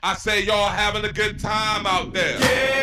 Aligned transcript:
I 0.00 0.14
say 0.14 0.44
y'all 0.44 0.68
having 0.68 1.04
a 1.04 1.12
good 1.12 1.40
time 1.40 1.84
out 1.84 2.12
there. 2.12 2.38
Yeah. 2.38 2.77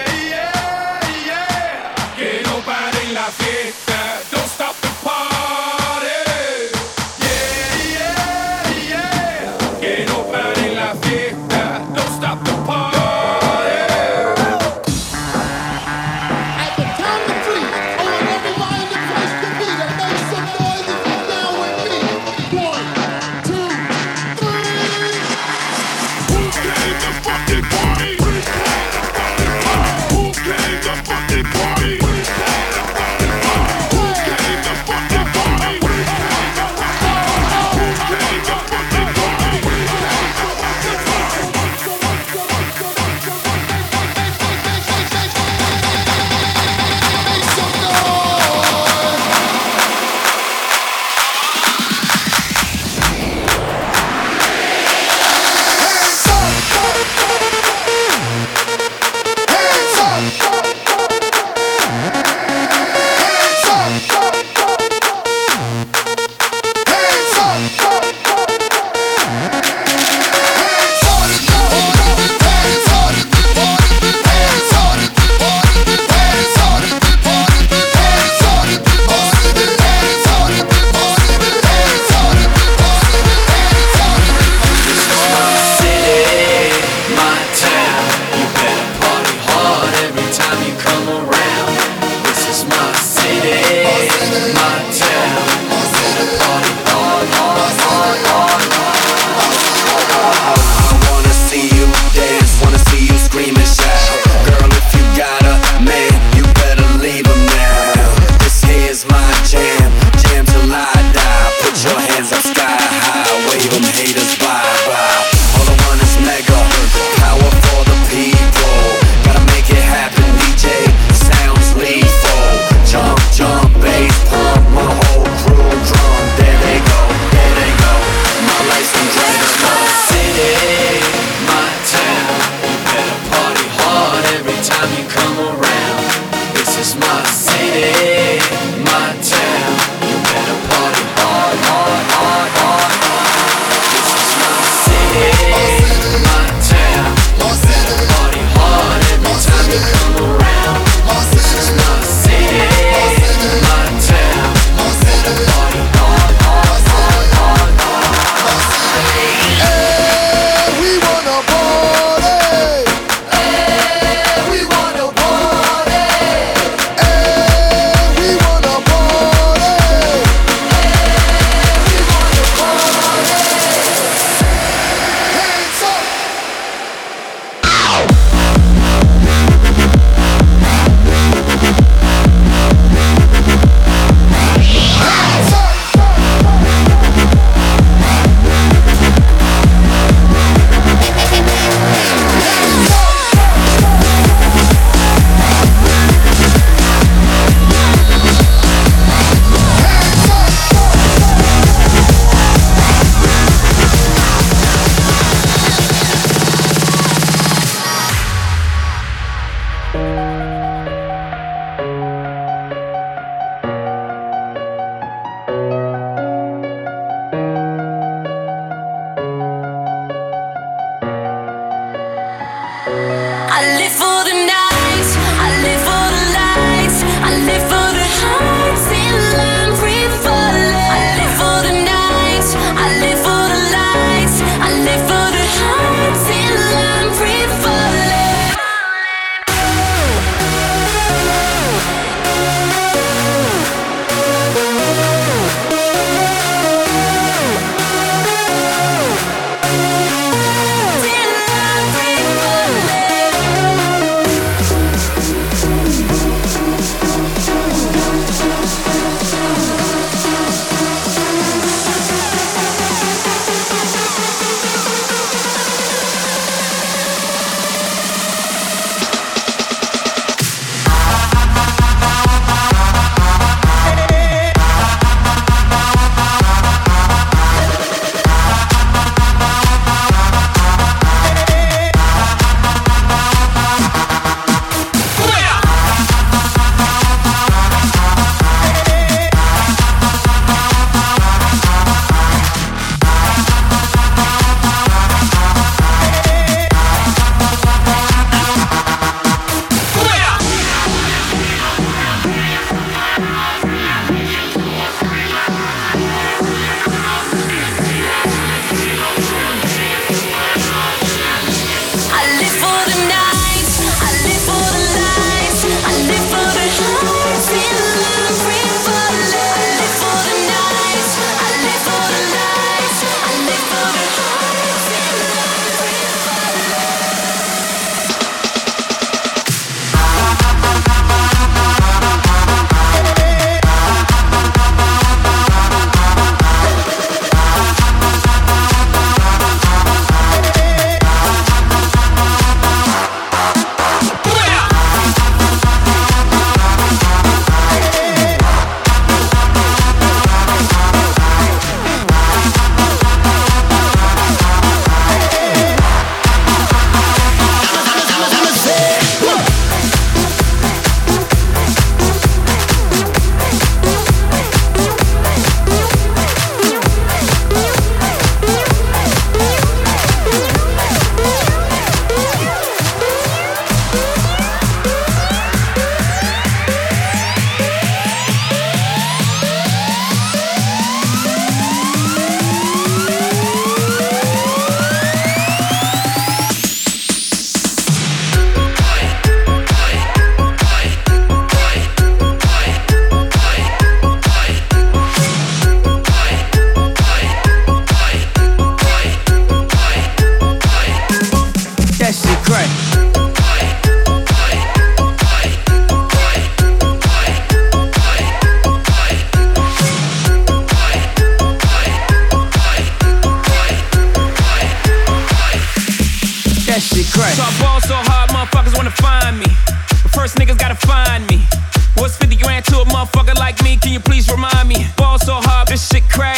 shit 425.96 426.10
crack. 426.10 426.35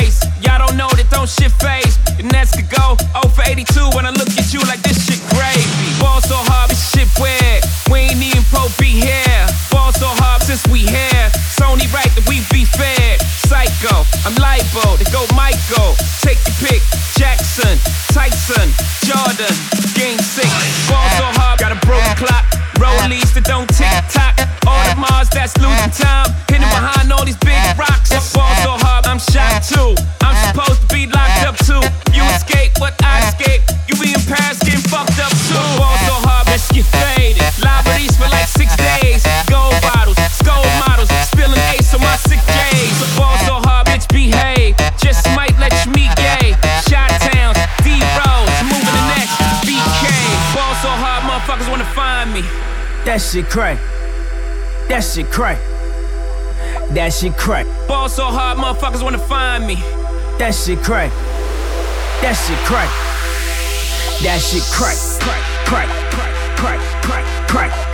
crack. 53.57 53.79
That 54.87 54.99
shit 54.99 55.31
crack. 55.31 55.57
That 56.93 57.11
shit 57.11 57.35
crack. 57.35 57.65
Ball 57.87 58.07
so 58.07 58.25
hard, 58.25 58.59
motherfuckers 58.59 59.01
wanna 59.01 59.17
find 59.17 59.65
me. 59.65 59.77
That 60.37 60.53
shit 60.53 60.77
crack. 60.83 61.11
That 62.21 62.33
shit 62.33 62.59
crack. 62.69 62.91
That 64.21 64.39
shit 64.39 64.61
crack. 64.71 64.95
Crack, 65.19 65.43
crack, 65.65 65.89
crack, 66.11 66.55
crack, 66.55 67.01
crack, 67.01 67.47
crack. 67.47 67.86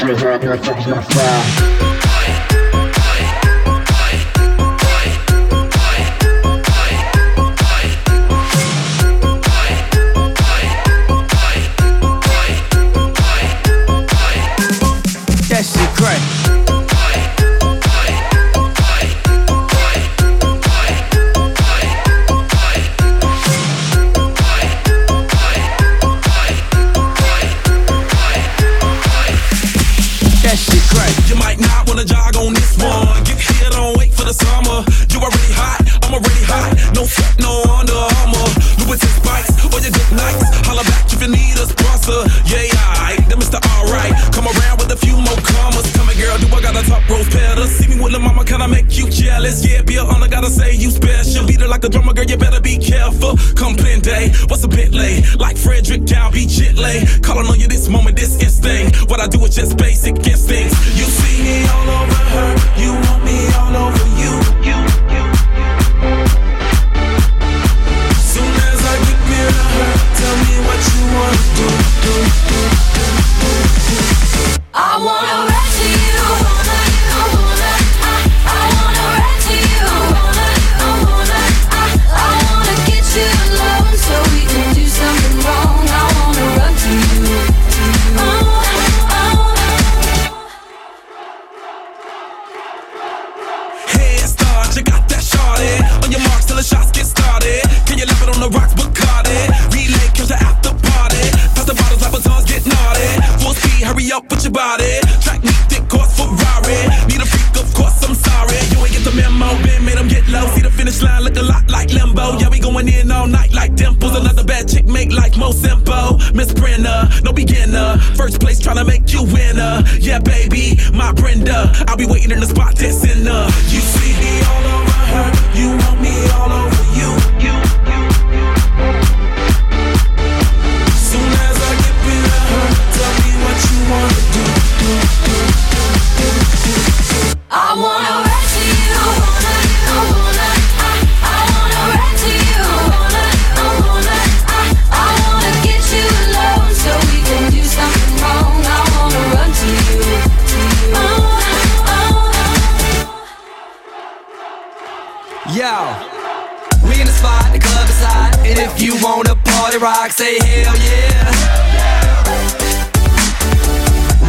Eventually, 0.00 0.30
you're 0.44 0.48
gonna 0.48 1.02
fire. 1.02 1.97
Fat 37.08 37.40
no 37.40 37.64
under 37.72 37.96
armor. 38.20 38.48
Louis 38.84 39.00
and 39.00 39.14
Spikes, 39.20 39.52
all 39.64 39.80
your 39.80 39.92
good 39.92 40.12
nights. 40.12 40.44
Holla 40.68 40.84
back 40.84 41.08
if 41.12 41.20
you 41.22 41.28
need 41.28 41.56
a 41.56 41.66
sponsor. 41.66 42.20
Yeah, 42.44 42.68
I, 43.00 43.16
the 43.28 43.36
Mr. 43.36 43.58
Alright. 43.76 44.12
Come 44.34 44.46
around 44.46 44.78
with 44.80 44.92
a 44.92 44.98
few 44.98 45.16
more 45.16 45.40
commas. 45.44 45.86
Come 45.96 46.08
me, 46.08 46.14
girl, 46.16 46.38
do 46.38 46.48
I 46.48 46.60
got 46.60 46.76
a 46.76 46.82
top 46.88 47.04
rose 47.08 47.28
petal? 47.28 47.64
See 47.66 47.88
me 47.88 48.00
with 48.00 48.14
a 48.14 48.18
mama, 48.18 48.44
can 48.44 48.62
I 48.62 48.66
make 48.66 48.96
you 48.96 49.08
jealous? 49.08 49.64
Yeah, 49.64 49.82
be 49.82 49.96
a 49.96 50.04
honor, 50.04 50.28
gotta 50.28 50.50
say 50.50 50.74
you 50.74 50.90
special. 50.90 51.46
Beat 51.46 51.60
it 51.60 51.68
like 51.68 51.84
a 51.84 51.88
drummer, 51.88 52.12
girl, 52.12 52.24
you 52.24 52.36
better 52.36 52.60
be 52.60 52.78
careful. 52.78 53.36
Come 53.54 53.76
pin 53.76 54.00
day, 54.00 54.32
what's 54.48 54.64
a 54.64 54.68
bit 54.68 54.92
late? 54.92 55.24
Like 55.38 55.56
Frederick 55.56 56.04
down, 56.04 56.32
be 56.32 56.46
gently. 56.46 57.04
Calling 57.22 57.46
on 57.46 57.60
you 57.60 57.68
this 57.68 57.88
moment, 57.88 58.16
this 58.16 58.40
instinct. 58.42 59.10
What 59.10 59.20
I 59.20 59.26
do 59.28 59.44
is 59.44 59.54
just 59.54 59.76
basic 59.76 60.16
instincts. 60.26 60.74
You 60.96 61.04
see 61.04 61.42
me 61.42 61.68
all 61.68 61.88
over 62.02 62.22
her, 62.34 62.50
you 62.80 62.92
want 62.92 63.24
me 63.24 63.38
all 63.54 63.76
over 63.76 64.07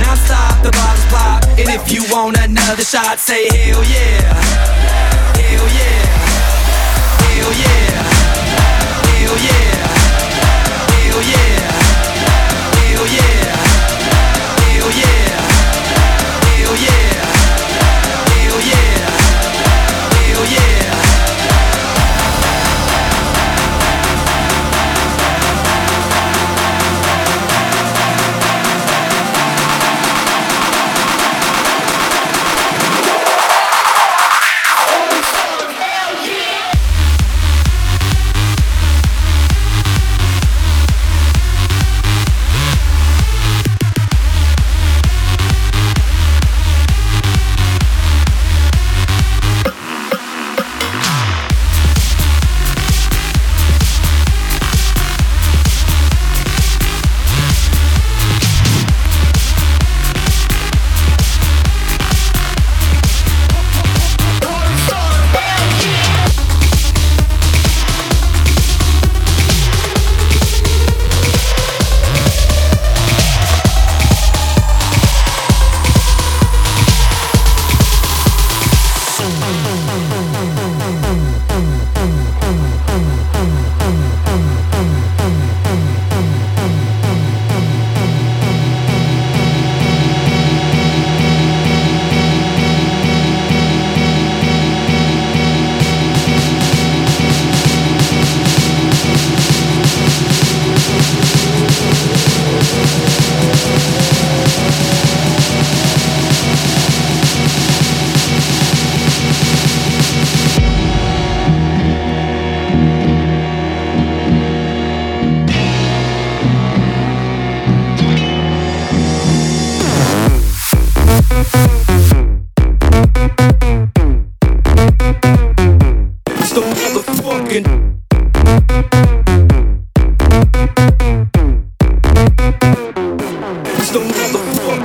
Now 0.02 0.16
stop 0.16 0.62
the 0.64 0.72
bottles 0.72 1.06
pop, 1.12 1.44
and 1.60 1.70
if 1.70 1.92
you 1.92 2.04
want 2.12 2.38
another 2.38 2.84
shot, 2.84 3.20
say 3.20 3.48
hell 3.50 3.84
yeah. 3.84 4.34
Hell 5.40 5.68
yeah. 5.80 6.02
Hell 7.24 7.54
yeah. 7.64 8.04
Hell 9.10 9.38
yeah. 9.48 9.78
Hell 10.92 11.22
yeah. 11.32 11.60
Hell 12.80 13.08
yeah. 13.08 13.50
Hell 14.60 14.92
yeah. 14.92 15.30
Hell 16.46 16.76
yeah. 16.78 17.09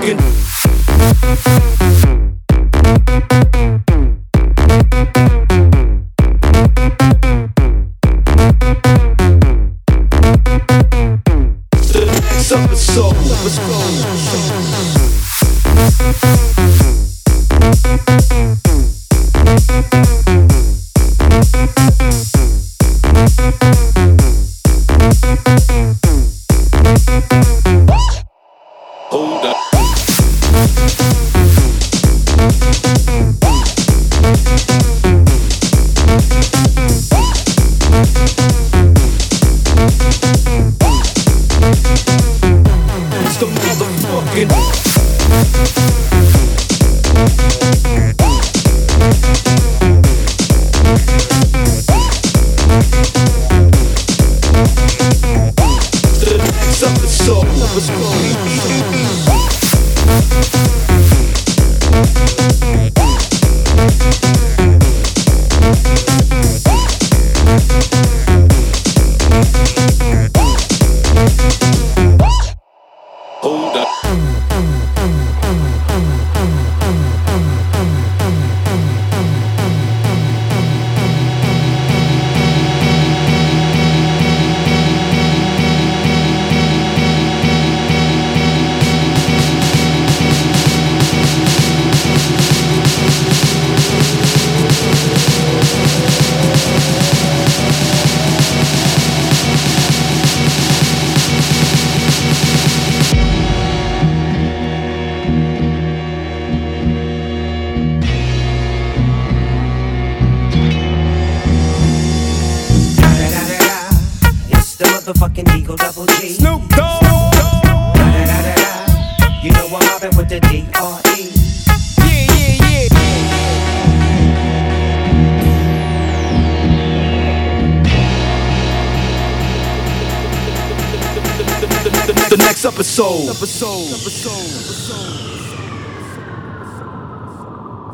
rocking. 0.05 1.94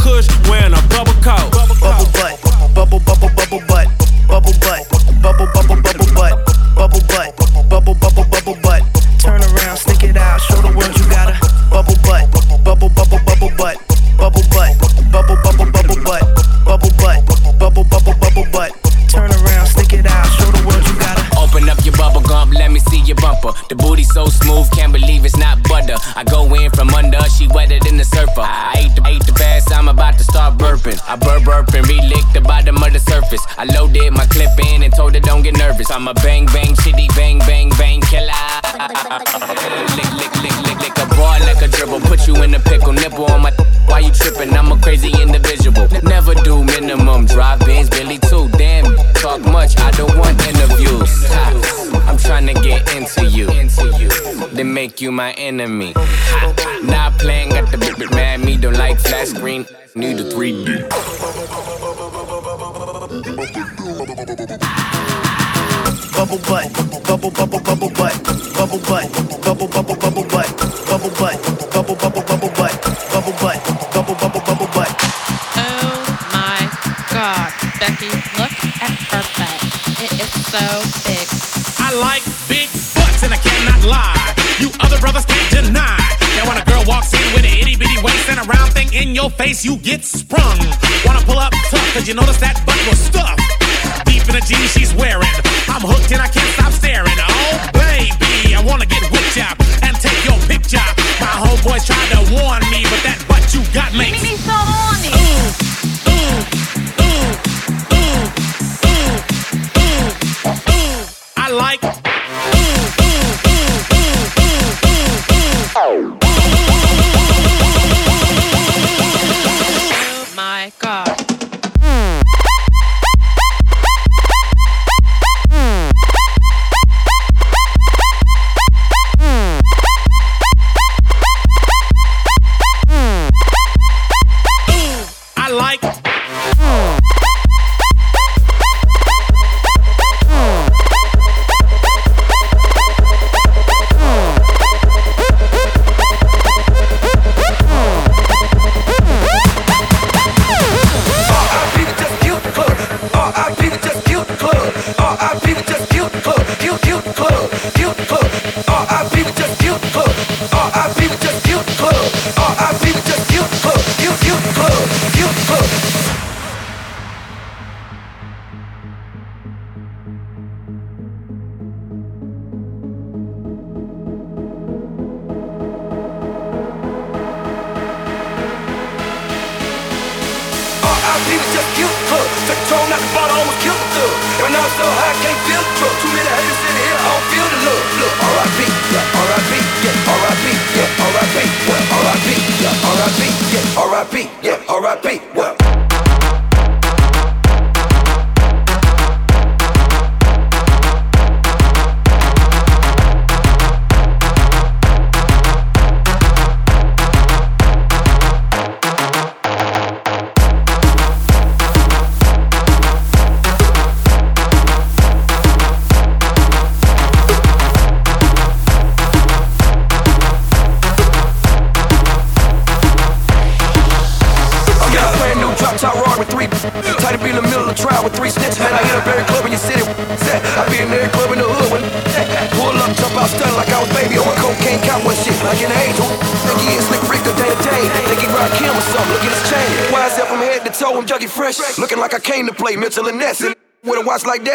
Kush 0.00 0.28
wearing 0.48 0.72
a 0.72 0.80
bubble 0.88 1.12
coat. 1.22 1.52
Bubble 1.52 2.08
butt, 2.12 2.40
bubble 2.74 3.00
bubble 3.00 3.30
bubble 3.36 3.60
butt, 3.68 3.88
bubble 4.28 4.52
butt, 4.60 4.82
bubble 5.22 5.46
bubble 5.52 5.79
surface. 33.30 33.46
I 33.58 33.64
loaded 33.64 34.12
my 34.12 34.26
clip 34.26 34.50
in 34.72 34.82
and 34.82 34.92
told 34.94 35.14
her 35.14 35.20
don't 35.20 35.42
get 35.42 35.56
nervous. 35.56 35.90
I'm 35.90 36.08
a 36.08 36.14
bang 36.14 36.46
bang 36.46 36.74
shitty 36.74 37.08
bang 37.16 37.38
bang 37.40 37.70
bang 37.70 38.00
killer. 38.02 38.26
lick 39.96 40.12
lick 40.18 40.34
lick 40.42 40.56
lick 40.64 40.78
lick 40.80 40.98
a 40.98 41.06
boy 41.14 41.38
like 41.46 41.62
a 41.62 41.68
dribble. 41.68 42.00
Put 42.00 42.26
you 42.26 42.36
in 42.42 42.54
a 42.54 42.60
pickle, 42.60 42.92
nipple 42.92 43.26
on 43.26 43.42
my. 43.42 43.52
Why 43.86 44.00
you 44.00 44.12
tripping? 44.12 44.54
I'm 44.54 44.72
a 44.72 44.78
crazy 44.80 45.12
individual. 45.20 45.88
Never 46.02 46.34
do 46.34 46.64
minimum. 46.64 47.26
Drive 47.26 47.60
Benz, 47.60 47.90
Billy 47.90 48.18
too. 48.18 48.48
Damn, 48.58 48.84
talk 49.14 49.40
much. 49.40 49.78
I 49.78 49.90
don't 49.92 50.16
want 50.16 50.40
interviews. 50.46 51.10
Ha, 51.32 52.04
I'm 52.06 52.18
trying 52.18 52.46
to 52.46 52.54
get 52.54 52.94
into 52.94 53.26
you. 53.26 53.46
Then 54.52 54.72
make 54.74 55.00
you 55.00 55.12
my 55.12 55.32
enemy. 55.32 55.92
Ha, 55.96 56.80
not 56.84 57.18
playing, 57.18 57.50
got 57.50 57.70
the 57.70 57.78
bit 57.78 58.10
mad. 58.12 58.40
Me 58.40 58.56
don't 58.56 58.76
like 58.76 58.98
flat 58.98 59.28
screen. 59.28 59.66
Need 59.94 60.20
a 60.20 60.24
3D. 60.24 60.86
Bubble 63.10 63.34
butt, 66.46 66.70
bubble 67.02 67.30
bubble 67.32 67.58
bubble 67.58 67.90
butt, 67.90 68.14
bubble 68.54 68.78
butt, 68.86 69.10
bubble 69.42 69.66
bubble 69.66 69.96
bubble 69.96 70.22
butt, 70.30 70.46
bubble 70.86 71.10
butt, 71.18 71.34
bubble 71.74 71.96
bubble 71.96 72.22
bubble 72.22 72.50
butt, 72.54 72.70
bubble 73.10 73.34
butt, 73.42 73.58
bubble 73.92 74.14
bubble 74.14 74.40
bubble 74.46 74.70
butt. 74.70 74.94
Oh 75.58 75.98
my 76.30 76.70
god, 77.10 77.50
Becky, 77.80 78.14
look 78.38 78.54
at 78.78 78.94
her 79.10 79.26
butt. 79.34 79.58
It 79.98 80.12
is 80.14 80.30
so 80.46 80.62
big. 81.02 81.26
I 81.82 81.90
like 81.98 82.22
big 82.46 82.70
butts 82.94 83.24
and 83.24 83.34
I 83.34 83.38
cannot 83.42 83.90
lie. 83.90 84.34
You 84.60 84.70
other 84.78 85.00
brothers 85.00 85.26
can't 85.26 85.50
deny. 85.50 85.98
That 86.38 86.46
when 86.46 86.62
a 86.62 86.64
girl 86.64 86.84
walks 86.86 87.12
in 87.12 87.19
your 89.20 89.30
face, 89.30 89.64
you 89.64 89.76
get 89.76 90.02
sprung. 90.02 90.58
Wanna 91.04 91.20
pull 91.28 91.38
up 91.38 91.52
tough, 91.68 91.92
cause 91.92 92.08
you 92.08 92.14
notice 92.14 92.40
that 92.40 92.56
butt 92.64 92.80
was 92.88 92.96
stuffed. 92.96 93.44
Deep 94.08 94.24
in 94.24 94.32
the 94.32 94.40
jeans 94.40 94.72
she's 94.72 94.94
wearing. 94.94 95.36
I'm 95.68 95.84
hooked 95.84 96.10
and 96.12 96.22
I 96.22 96.28
can't 96.28 96.48
stop 96.56 96.72
staring. 96.72 97.18
Oh 97.20 97.52
baby, 97.76 98.56
I 98.56 98.62
wanna 98.64 98.86
get 98.86 99.04
whipped 99.12 99.36
up 99.36 99.60
and 99.84 99.92
take 100.00 100.20
your 100.24 100.40
picture. 100.48 100.88
My 101.20 101.36
homeboys 101.36 101.84
tried 101.84 102.08
to 102.16 102.20
warn 102.32 102.64
me, 102.72 102.80
but 102.88 103.00
that 103.04 103.20
butt 103.28 103.44
you 103.52 103.60
got 103.76 103.92
makes. 103.92 104.22
me 104.22 104.40
so 104.40 104.56
horny. 104.56 104.99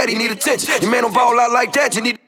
That, 0.06 0.12
he 0.12 0.18
need 0.18 0.32
attention. 0.32 0.82
Your 0.82 0.92
man 0.92 1.04
don't 1.04 1.14
ball 1.14 1.40
out 1.40 1.52
like 1.52 1.74
that, 1.74 1.96
you 1.96 2.02
need 2.02 2.20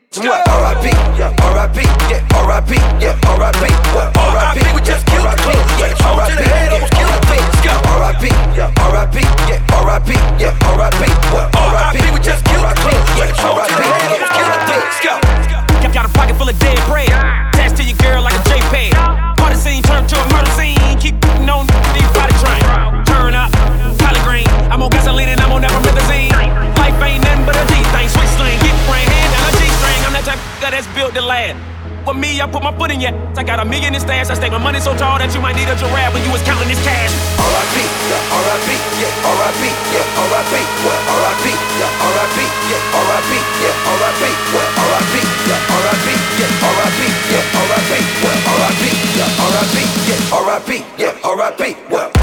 to 31.18 31.26
last. 31.26 31.58
For 32.06 32.14
me, 32.14 32.40
I 32.40 32.46
put 32.48 32.62
my 32.64 32.72
foot 32.78 32.92
in 32.92 33.02
ya. 33.02 33.12
I 33.36 33.44
got 33.44 33.60
a 33.60 33.66
million 33.66 33.94
in 33.96 34.00
stash. 34.00 34.30
I 34.30 34.36
stake 34.36 34.54
my 34.54 34.62
money 34.62 34.80
so 34.80 34.96
tall 34.96 35.18
that 35.20 35.34
you 35.34 35.42
might 35.42 35.58
need 35.58 35.68
a 35.68 35.76
giraffe 35.76 36.14
when 36.14 36.24
you 36.24 36.32
was 36.32 36.42
counting 36.46 36.70
this 36.70 36.80
cash. 36.86 37.12
R.I.P. 37.42 37.76
Yeah, 37.82 38.38
R.I.P. 38.40 38.70
Yeah, 39.02 39.34
R.I.P. 39.34 39.64
Yeah, 39.92 40.24
R.I.P. 40.24 40.54
What? 40.86 41.00
R.I.P. 41.18 41.46
Yeah, 41.82 42.06
R.I.P. 42.08 42.38
Yeah, 42.70 43.02
R.I.P. 43.02 43.32
Yeah, 43.60 43.92
R.I.P. 43.92 44.24
What? 44.54 44.70
R.I.P. 44.78 45.16
Yeah, 45.50 45.76
R.I.P. 45.78 46.08
Yeah, 46.40 46.70
R.I.P. 46.70 47.02
Yeah, 47.34 47.62
R.I.P. 47.66 47.92
What? 48.24 48.38
R.I.P. 48.48 48.84
Yeah, 49.18 49.46
R.I.P. 49.48 49.76
Yeah, 50.08 50.38
R.I.P. 50.40 50.70
Yeah, 51.02 51.30
R.I.P. 51.34 51.62
What? 51.92 52.17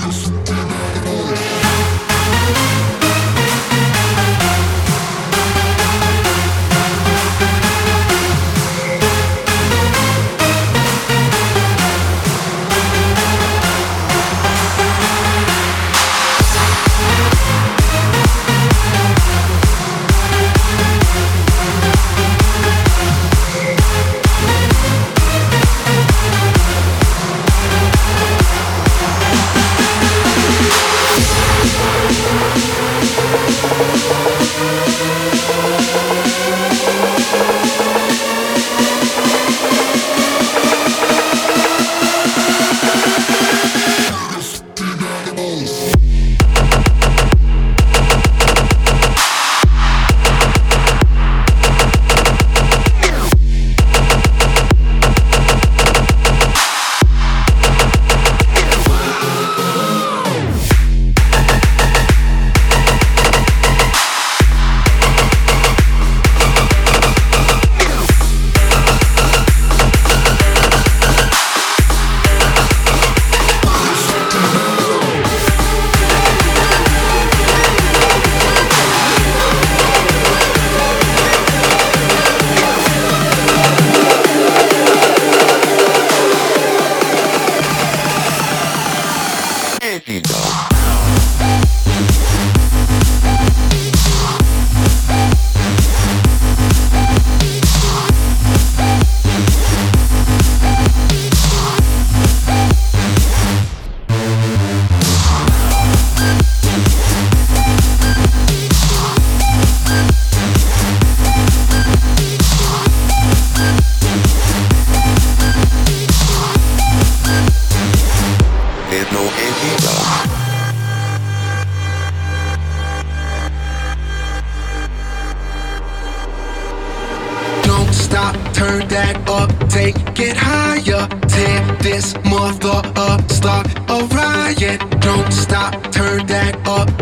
I'm 0.00 0.27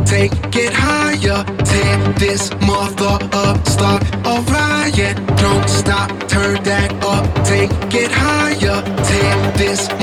take 0.06 0.32
it 0.56 0.72
higher. 0.72 1.44
Tear 1.64 2.12
this 2.14 2.50
mother 2.62 3.18
up, 3.32 3.66
start 3.66 4.02
a 4.24 4.40
riot. 4.52 5.16
Don't 5.36 5.68
stop, 5.68 6.08
turn 6.28 6.62
that 6.62 6.90
up, 7.04 7.26
take 7.44 7.70
it 7.94 8.10
higher. 8.10 8.78
Tear 9.08 9.52
this 9.58 9.95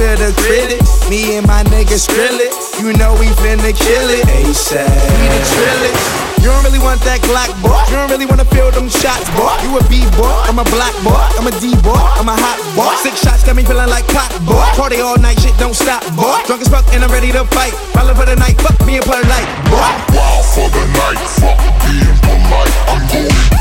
to 0.00 0.16
the 0.16 0.32
critics. 0.40 0.88
Me 1.12 1.36
and 1.36 1.46
my 1.46 1.60
niggas 1.68 2.08
drill 2.08 2.40
it. 2.40 2.56
You 2.80 2.96
know 2.96 3.12
we 3.20 3.28
finna 3.44 3.76
kill 3.76 4.08
it. 4.08 4.24
ASAP. 4.32 4.88
We 4.88 5.26
the 5.28 5.40
trillers. 5.52 6.04
You 6.40 6.48
don't 6.48 6.64
really 6.64 6.80
want 6.80 7.04
that 7.04 7.20
Glock, 7.28 7.52
boy. 7.60 7.76
You 7.92 8.00
don't 8.00 8.08
really 8.08 8.24
wanna 8.24 8.48
feel 8.48 8.72
them 8.72 8.88
shots, 8.88 9.28
boy. 9.36 9.52
You 9.60 9.76
a 9.76 9.82
B 9.92 10.08
boy, 10.16 10.32
I'm 10.48 10.56
a 10.56 10.64
black 10.72 10.96
boy, 11.04 11.20
I'm 11.36 11.44
a 11.44 11.52
D 11.60 11.76
boy, 11.84 12.00
I'm 12.16 12.32
a 12.32 12.32
hot 12.32 12.56
boy. 12.72 12.96
Six 13.04 13.20
shots 13.20 13.44
got 13.44 13.56
me 13.56 13.62
feeling 13.62 13.92
like 13.92 14.08
pop, 14.08 14.32
boy. 14.48 14.64
Party 14.72 15.04
all 15.04 15.20
night, 15.20 15.36
shit 15.36 15.52
don't 15.60 15.76
stop, 15.76 16.00
boy. 16.16 16.40
Drunk 16.48 16.64
as 16.64 16.72
fuck 16.72 16.88
and 16.96 17.04
I'm 17.04 17.12
ready 17.12 17.30
to 17.36 17.44
fight. 17.52 17.76
Falling 17.92 18.16
for 18.16 18.24
the 18.24 18.40
night, 18.40 18.56
fuck 18.56 18.80
me 18.88 18.96
and 18.96 19.04
put 19.04 19.20
a 19.20 19.26
light, 19.28 19.48
boy. 19.68 19.84
wild 20.16 20.44
for 20.48 20.68
the 20.72 20.84
night. 20.96 21.20
Fuck 21.36 21.60
being 21.84 22.16
polite. 22.24 22.72
I'm 22.88 23.04
going 23.12 23.59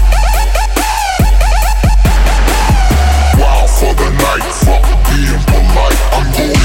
for 3.90 4.04
the 4.04 4.10
night. 4.12 4.44
Fuck 4.66 4.86
being 5.10 5.44
polite. 5.50 6.00
I'm 6.14 6.28
going. 6.36 6.56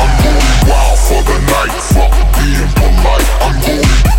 I'm 0.00 0.12
going 0.22 0.52
wild 0.68 0.98
for 1.06 1.22
the 1.28 1.38
night. 1.52 1.74
Fuck 1.92 2.14
being 2.36 2.70
polite. 2.74 3.28
I'm 3.42 3.60
going 3.60 4.11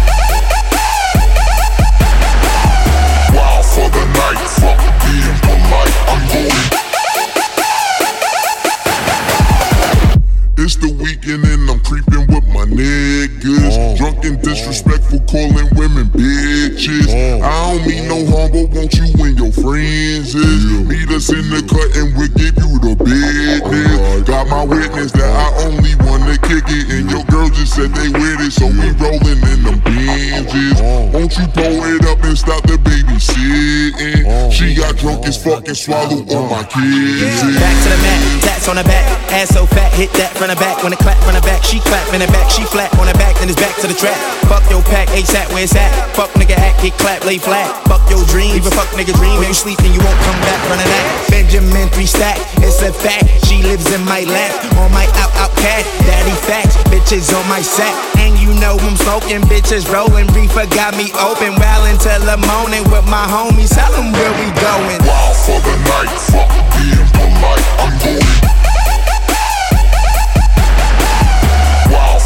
niggas. 12.74 13.78
Oh. 13.78 13.95
Drunk 13.97 14.26
and 14.26 14.38
oh. 14.38 14.41
disrespectful, 14.41 15.19
calling 15.30 15.69
women 15.76 16.07
bitches. 16.09 17.07
Oh. 17.09 17.41
I 17.41 17.78
don't 17.78 17.88
mean 17.88 18.07
no 18.09 18.26
harm, 18.30 18.51
but 18.51 18.69
won't 18.74 18.93
you 18.93 19.07
and 19.24 19.38
your 19.38 19.51
friends 19.53 20.36
is? 20.36 20.65
Meet 20.89 21.09
us 21.09 21.30
in 21.30 21.45
the 21.49 21.61
cut 21.63 21.89
and 21.97 22.11
we'll 22.17 22.34
give 22.34 22.57
you 22.57 22.71
the 22.82 22.93
business. 23.03 24.28
Got 24.28 24.47
my 24.47 24.63
witness 24.63 25.11
that 25.13 25.30
I 25.30 25.47
only 25.65 25.95
wanna 26.03 26.38
kick 26.38 26.65
it, 26.67 26.89
and 26.89 27.09
your 27.09 27.24
girl 27.30 27.49
just 27.49 27.76
said 27.76 27.93
they 27.93 28.09
with 28.09 28.41
it, 28.41 28.51
so 28.51 28.67
we 28.67 28.89
rolling 28.97 29.41
in 29.41 29.59
them 29.63 29.80
binges. 29.82 30.82
Won't 31.13 31.38
you 31.38 31.47
pull 31.53 31.84
it 31.93 32.05
up 32.05 32.24
and 32.24 32.38
stop 32.38 32.63
the 32.63 32.78
babysitting? 32.82 34.51
She 34.51 34.76
got 34.76 34.97
drunk 34.97 35.26
as 35.28 35.41
fuck 35.41 35.67
and 35.67 35.78
swallowed 35.78 36.32
all 36.34 36.49
my 36.49 36.63
kids. 36.63 37.41
Back 37.59 37.76
to 37.84 37.89
the 37.89 37.99
mat, 38.01 38.41
tats 38.41 38.67
on 38.67 38.76
the 38.78 38.84
back, 38.84 39.05
ass 39.32 39.49
so 39.49 39.65
fat, 39.65 39.93
hit 39.93 40.11
that 40.13 40.32
from 40.36 40.49
the 40.49 40.55
back. 40.55 40.84
When 40.84 40.93
it 40.93 40.99
clap 40.99 41.17
from 41.24 41.36
the 41.36 41.41
back, 41.41 41.63
she 41.63 41.80
clap 41.80 42.13
in 42.13 42.21
the 42.21 42.28
back, 42.28 42.49
she 42.49 42.62
flat 42.70 42.91
on 42.99 43.07
the 43.07 43.16
back, 43.20 43.36
then 43.39 43.49
it's 43.49 43.59
back 43.59 43.76
to 43.82 43.88
the 43.88 43.93
trap. 43.93 44.16
Fuck 44.47 44.64
your 44.70 44.84
pack, 44.84 45.07
ASAP 45.16 45.51
where 45.51 45.64
it's 45.64 45.76
at. 45.76 45.91
Fuck 46.16 46.32
nigga 46.39 46.55
act, 46.55 46.82
get 46.82 46.93
clap, 46.99 47.26
lay 47.26 47.38
flat. 47.38 47.68
Fuck 47.88 48.03
your 48.09 48.24
dream, 48.30 48.53
leave 48.53 48.68
a 48.68 48.74
fuck 48.74 48.89
nigga 48.95 49.14
dream. 49.16 49.39
When 49.39 49.47
you 49.47 49.57
sleep, 49.57 49.80
then 49.80 49.93
you 49.93 50.01
won't 50.03 50.20
come 50.24 50.39
back 50.45 50.59
the 50.70 50.76
that. 50.84 51.05
Benjamin 51.30 51.89
three 51.89 52.05
stack, 52.05 52.38
it's 52.61 52.82
a 52.82 52.91
fact. 52.93 53.28
She 53.45 53.64
lives 53.64 53.89
in 53.91 54.03
my 54.05 54.24
lap, 54.26 54.51
on 54.80 54.91
my 54.91 55.05
out 55.20 55.34
out 55.39 55.53
cat. 55.57 55.86
Daddy 56.05 56.36
facts, 56.45 56.78
bitches 56.91 57.32
on 57.34 57.45
my 57.47 57.61
sack. 57.61 57.93
And 58.18 58.38
you 58.39 58.53
know 58.59 58.78
I'm 58.80 58.97
smoking, 58.97 59.41
bitches 59.49 59.89
rolling. 59.91 60.28
Reefer 60.34 60.68
got 60.74 60.95
me 60.95 61.11
open, 61.20 61.55
well 61.57 61.84
until 61.86 62.22
the 62.22 62.38
morning 62.47 62.84
with 62.91 63.05
my 63.09 63.26
homies. 63.28 63.74
Tell 63.74 63.91
them 63.93 64.11
where 64.11 64.34
we 64.39 64.47
going. 64.59 64.99
Wild 65.05 65.38
for 65.41 65.59
the 65.61 65.76
night. 65.89 66.14
Fuck 66.32 66.51
being 66.78 67.07
polite. 67.18 67.66
I'm 67.80 67.93
going 67.99 68.72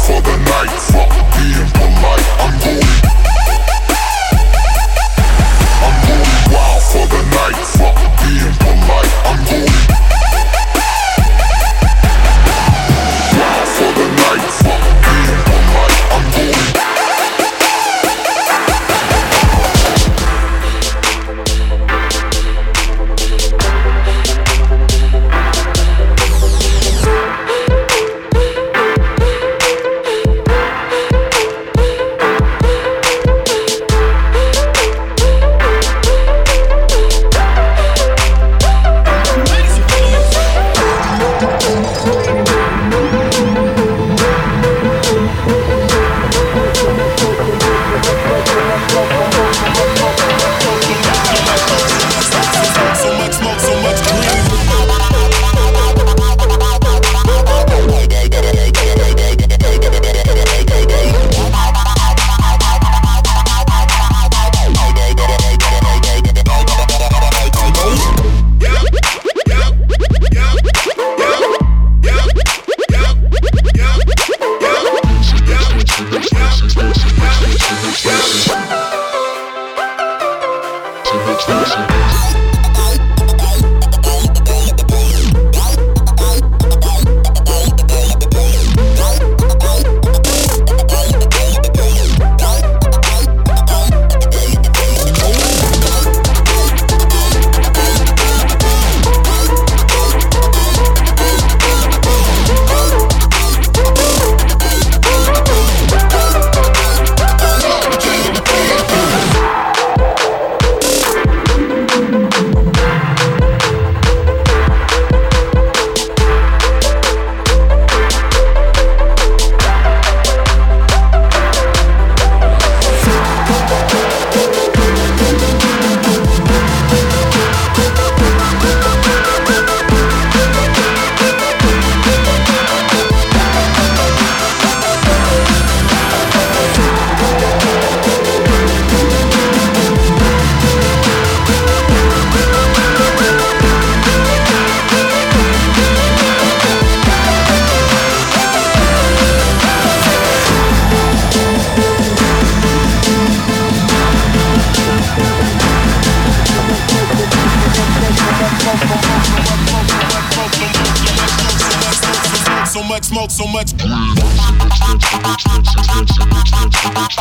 for 0.08 0.20
the 0.22 0.36
night. 0.38 0.72
Fuck 0.88 1.12
being 1.36 1.68
polite. 1.76 2.28
I'm 2.40 2.54
going. 2.64 2.88
I'm 5.84 5.96
going 6.08 6.32
wild 6.52 6.82
for 6.92 7.06
the 7.12 7.22
night. 7.36 7.60
Fuck 7.76 7.98
being 8.24 8.54
polite. 8.64 9.27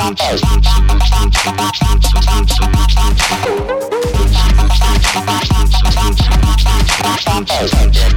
Return 0.10 0.38
to 7.92 8.17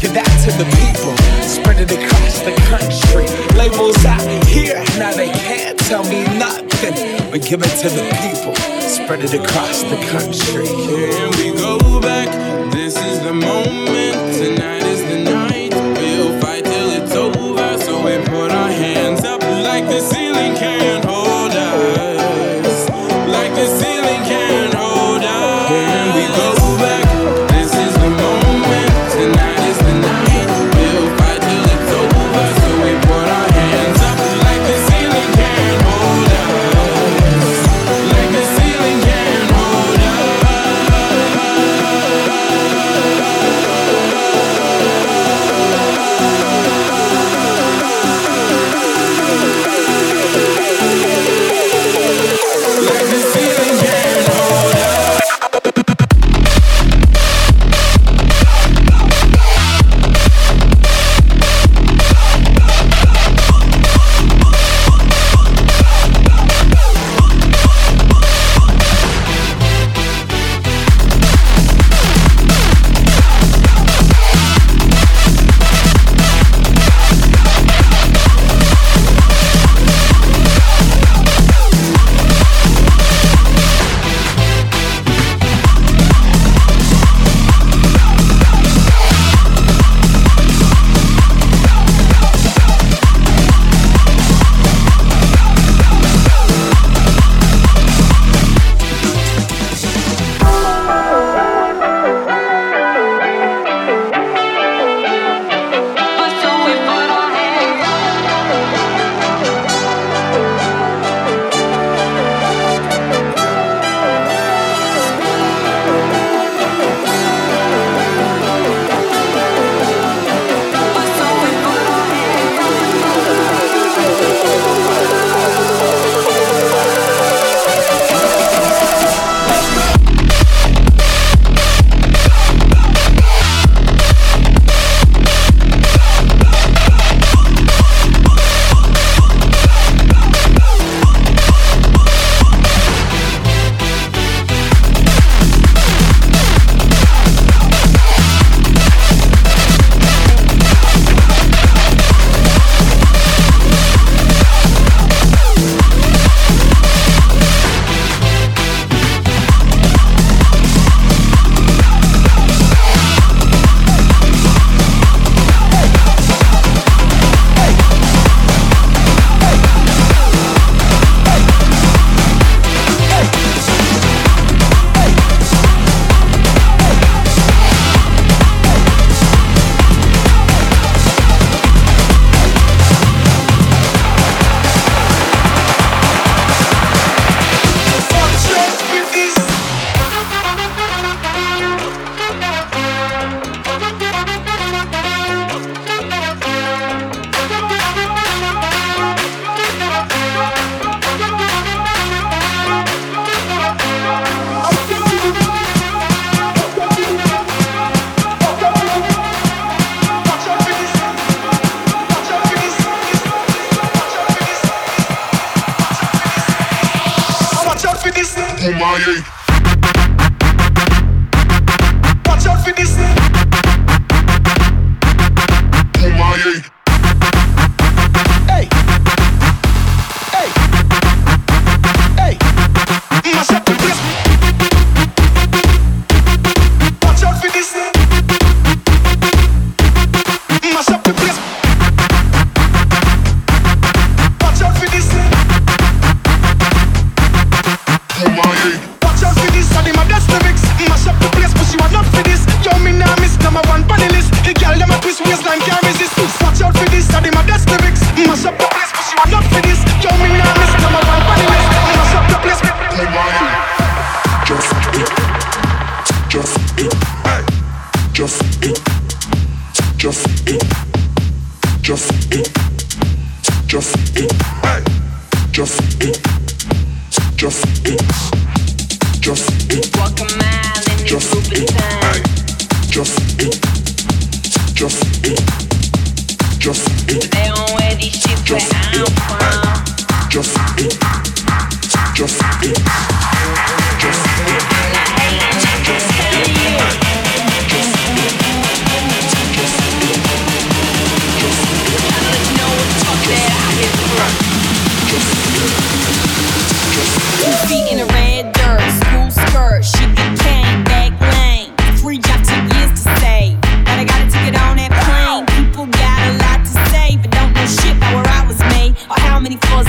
Give 0.00 0.14
that 0.14 0.30
to 0.46 0.52
the 0.54 0.64
people, 0.78 1.10
spread 1.42 1.80
it 1.80 1.90
across 1.90 2.38
the 2.46 2.54
country. 2.70 3.26
Labels 3.58 4.04
out 4.04 4.22
here, 4.46 4.78
now 4.96 5.12
they 5.12 5.28
can't 5.28 5.76
tell 5.76 6.04
me 6.04 6.22
nothing. 6.38 6.94
We 7.32 7.40
give 7.40 7.62
it 7.62 7.74
to 7.82 7.88
the 7.88 8.06
people, 8.22 8.54
spread 8.78 9.24
it 9.24 9.34
across 9.34 9.82
the 9.82 9.98
country. 10.06 10.68
Here 10.68 11.28
we 11.30 11.50
go 11.58 12.00
back. 12.00 12.28
This 12.72 12.96
is 12.96 13.20
the 13.24 13.34
moment. 13.34 14.36
Tonight 14.36 14.77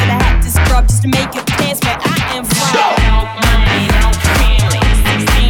I 0.08 0.24
had 0.24 0.42
to 0.42 0.50
scrub 0.50 0.88
just 0.88 1.02
to 1.04 1.08
make 1.10 1.36
it 1.36 1.46
dance 1.46 1.80
where 1.84 1.98
I 2.00 2.38
am 2.38 2.46
from. 2.46 2.60
16 5.20 5.49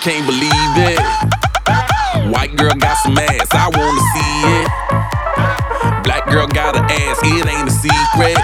can't 0.00 0.26
believe 0.26 0.74
it. 0.78 1.00
White 2.30 2.54
girl 2.54 2.74
got 2.74 2.94
some 3.02 3.18
ass, 3.18 3.50
I 3.50 3.66
wanna 3.66 4.04
see 4.14 4.34
it. 4.54 4.68
Black 6.04 6.22
girl 6.30 6.46
got 6.46 6.76
an 6.76 6.84
ass, 6.86 7.18
it 7.24 7.46
ain't 7.50 7.66
a 7.66 7.74
secret. 7.74 8.38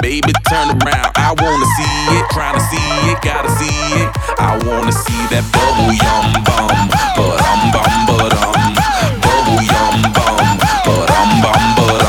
Baby, 0.00 0.32
turn 0.48 0.72
around, 0.80 1.12
I 1.12 1.36
wanna 1.36 1.68
see 1.76 1.96
it. 2.16 2.24
Tryna 2.32 2.62
see 2.72 2.88
it, 3.12 3.20
gotta 3.20 3.52
see 3.60 3.76
it. 4.00 4.08
I 4.40 4.56
wanna 4.64 4.92
see 4.92 5.20
that 5.28 5.44
bubble 5.52 5.92
yum 5.92 6.40
bum, 6.40 6.72
bum 7.20 7.60
bum 7.74 7.92
bum 8.08 8.32
bum. 8.32 8.72
Bubble 9.20 9.60
yum 9.60 10.08
bum, 10.16 10.46
but 10.88 11.08
I'm 11.12 11.32
bum 11.44 11.64
but. 11.76 12.00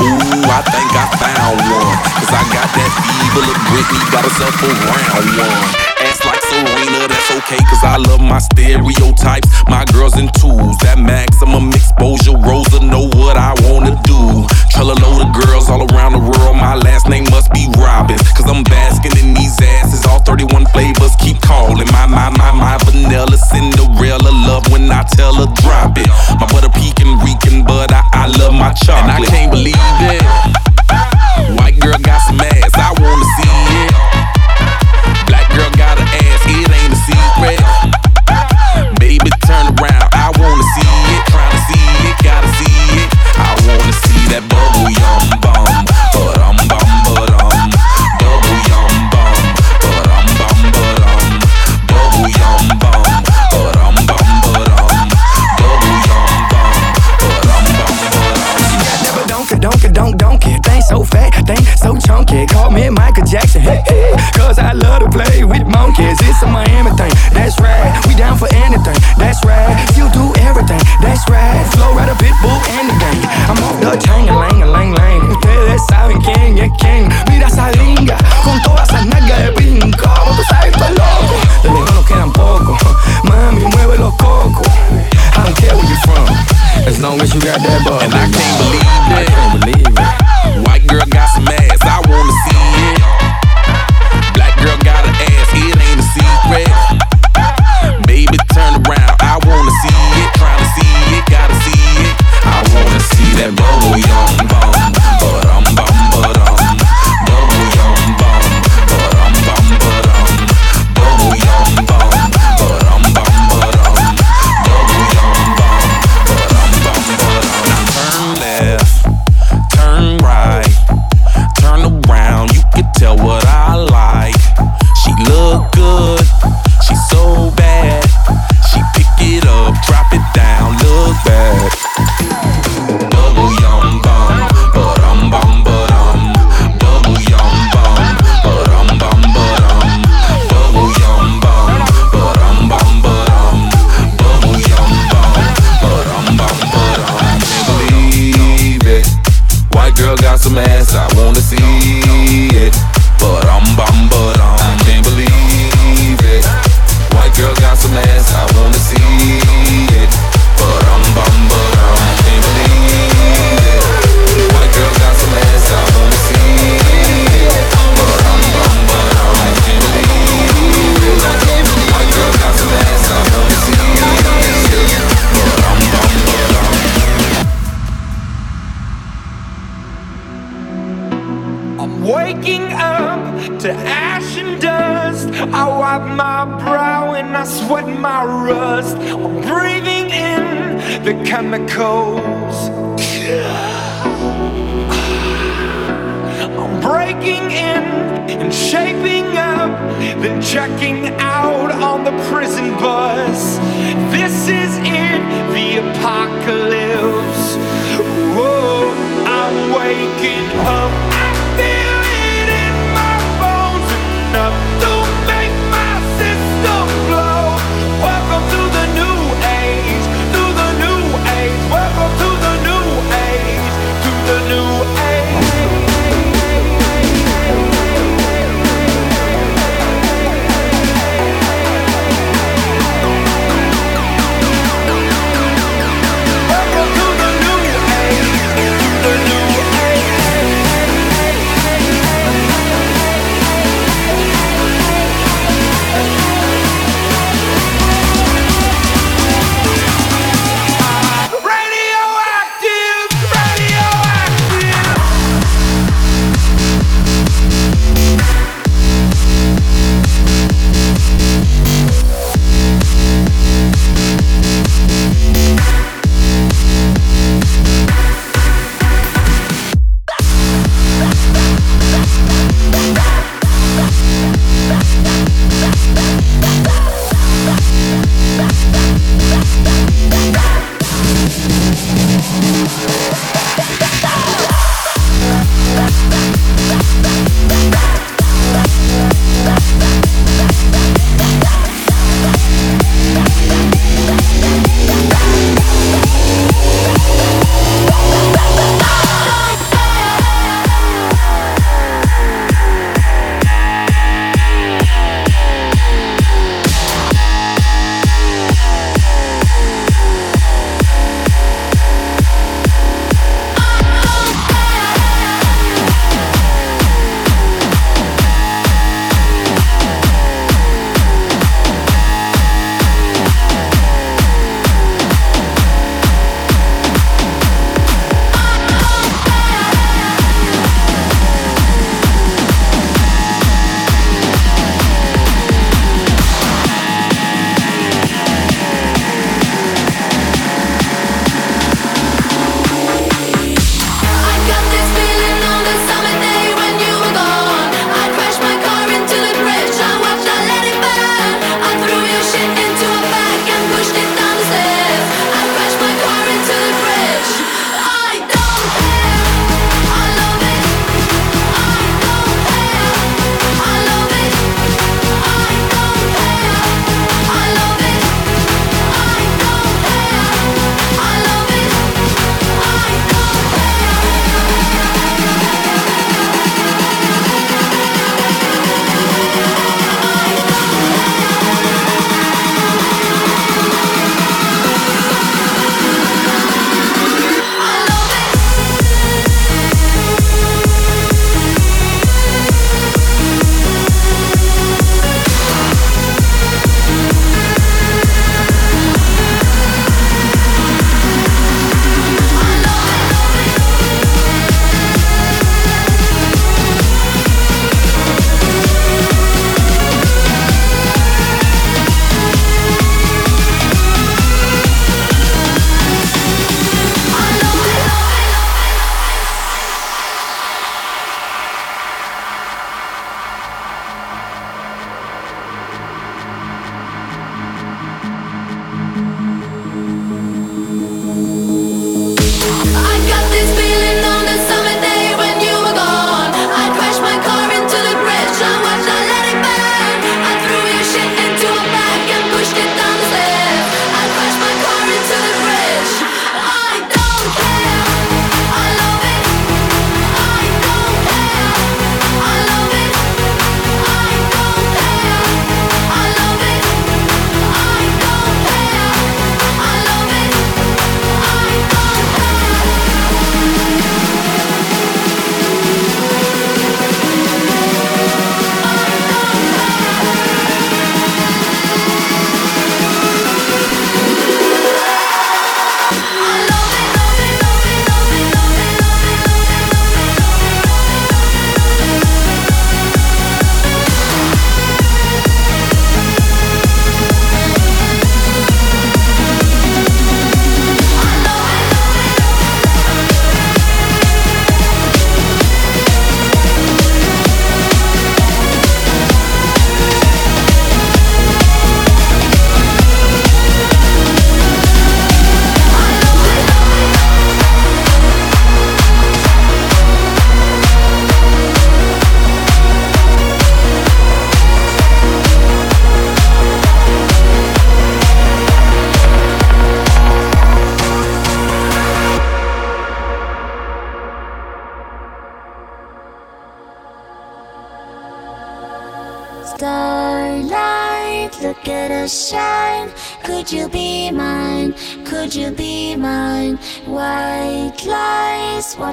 Ooh, 0.00 0.48
I 0.48 0.60
think 0.72 0.88
I 0.96 1.04
found 1.20 1.60
one, 1.68 1.96
cause 2.16 2.32
I 2.32 2.42
got 2.48 2.68
that 2.72 2.90
fever 2.96 3.44
look 3.44 3.60
Britney, 3.68 4.00
got 4.08 4.24
herself 4.24 4.56
a 4.56 4.68
round 4.88 5.28
one 5.36 5.82
cause 7.48 7.82
I 7.82 7.96
love 7.96 8.20
my 8.20 8.38
stereotypes. 8.38 9.48
My 9.68 9.84
girls 9.92 10.18
in 10.18 10.28
twos, 10.38 10.76
that 10.86 10.98
maximum 10.98 11.72
exposure. 11.72 12.36
Rosa 12.36 12.80
know 12.80 13.08
what 13.18 13.36
I 13.36 13.54
wanna 13.66 13.98
do. 14.06 14.46
Trella 14.70 14.94
load 15.02 15.26
of 15.26 15.30
girls 15.34 15.68
all 15.68 15.82
around 15.92 16.12
the 16.12 16.22
world. 16.22 16.56
My 16.56 16.74
last 16.74 17.08
name 17.08 17.24
must 17.30 17.52
be 17.52 17.68
Robin, 17.78 18.18
cause 18.36 18.46
I'm 18.46 18.62
basking 18.64 19.16
in 19.18 19.34
these 19.34 19.58
asses. 19.60 20.06
All 20.06 20.20
31 20.20 20.66
flavors 20.66 21.14
keep 21.18 21.40
calling. 21.42 21.86
My, 21.90 22.06
my, 22.06 22.30
my, 22.30 22.52
my 22.52 22.78
vanilla 22.84 23.36
Cinderella. 23.36 24.30
Love 24.46 24.70
when 24.70 24.90
I 24.90 25.02
tell 25.04 25.34
her 25.34 25.50
drop 25.62 25.98
it. 25.98 26.08
My 26.38 26.46
butter 26.46 26.70
pecan 26.70 27.18
reeking, 27.24 27.64
but 27.64 27.92
I, 27.92 28.02
I 28.12 28.26
love 28.38 28.54
my 28.54 28.72
chocolate. 28.72 29.18
And 29.18 29.24
I 29.24 29.26
can't 29.26 29.50
believe 29.50 29.74
it. 29.76 30.61
play 65.12 65.44
with 65.44 65.62
monkeys. 65.68 66.16
It's 66.24 66.42
a 66.42 66.48
Miami 66.48 66.90
thing. 66.96 67.12
That's 67.36 67.60
right. 67.60 67.92
We 68.08 68.16
down 68.16 68.40
for 68.40 68.48
anything. 68.64 68.96
That's 69.20 69.44
right. 69.44 69.76
You 69.94 70.08
do 70.10 70.32
everything. 70.40 70.80
That's 71.04 71.22
right. 71.28 71.62
Flow 71.76 71.92
right 71.94 72.08
a 72.08 72.16
pit 72.16 72.32
and 72.32 72.88
the 72.88 72.96
gang. 72.96 73.20
I'm 73.46 73.60
off 73.62 73.76
the 73.78 73.92
chain, 74.00 74.28
a 74.28 74.34
lang, 74.34 74.62
a 74.64 74.66
lang, 74.66 74.92
lang. 74.96 75.20
Ustedes 75.28 75.84
saben 75.92 76.18
quién 76.24 76.58
es 76.58 76.72
quién. 76.80 77.12
Mira 77.28 77.46
esa 77.46 77.70
linga 77.72 78.16
con 78.42 78.60
toda 78.62 78.82
esa 78.82 79.04
nalga 79.04 79.36
de 79.38 79.52
pinco. 79.52 80.08
Tú 80.36 80.42
sabes 80.48 80.72
que 80.72 80.88
loco. 80.96 81.36
De 81.62 81.68
lejos 81.68 81.94
nos 81.94 82.06
quedan 82.06 82.32
poco. 82.32 82.76
Mami, 83.24 83.64
mueve 83.76 83.98
los 83.98 84.14
cocos. 84.16 84.66
I 85.36 85.44
don't 85.44 85.56
care 85.56 85.76
where 85.76 85.86
you're 85.86 86.00
from. 86.08 86.28
As 86.86 86.98
long 87.00 87.20
as 87.20 87.32
you 87.34 87.40
got 87.40 87.60
that 87.60 87.84
bug. 87.84 88.02
And 88.02 88.14
I 88.14 88.26
can't 88.32 88.56
believe 88.58 88.80
it. 88.80 89.12
I 89.12 89.24
can't 89.24 89.60
believe 89.60 89.86
it. 89.86 90.66
White 90.66 90.86
girl 90.86 91.04
got 91.06 91.28
some 91.28 91.41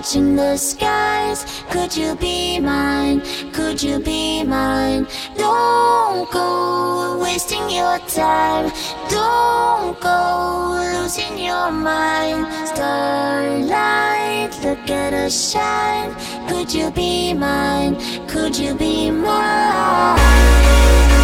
watching 0.09 0.35
the 0.35 0.57
skies. 0.57 1.45
Could 1.69 1.95
you 1.95 2.15
be 2.15 2.59
mine? 2.59 3.21
Could 3.53 3.81
you 3.81 3.99
be 3.99 4.43
mine? 4.43 5.05
Don't 5.37 6.31
go 6.31 7.19
wasting 7.21 7.69
your 7.69 7.99
time. 8.07 8.71
Don't 9.09 9.99
go 9.99 10.79
losing 10.93 11.37
your 11.37 11.71
mind. 11.71 12.47
Starlight, 12.67 14.49
look 14.63 14.89
at 14.89 15.13
us 15.13 15.51
shine. 15.51 16.15
Could 16.47 16.73
you 16.73 16.89
be 16.89 17.35
mine? 17.35 17.95
Could 18.27 18.57
you 18.57 18.73
be 18.73 19.11
mine? 19.11 21.18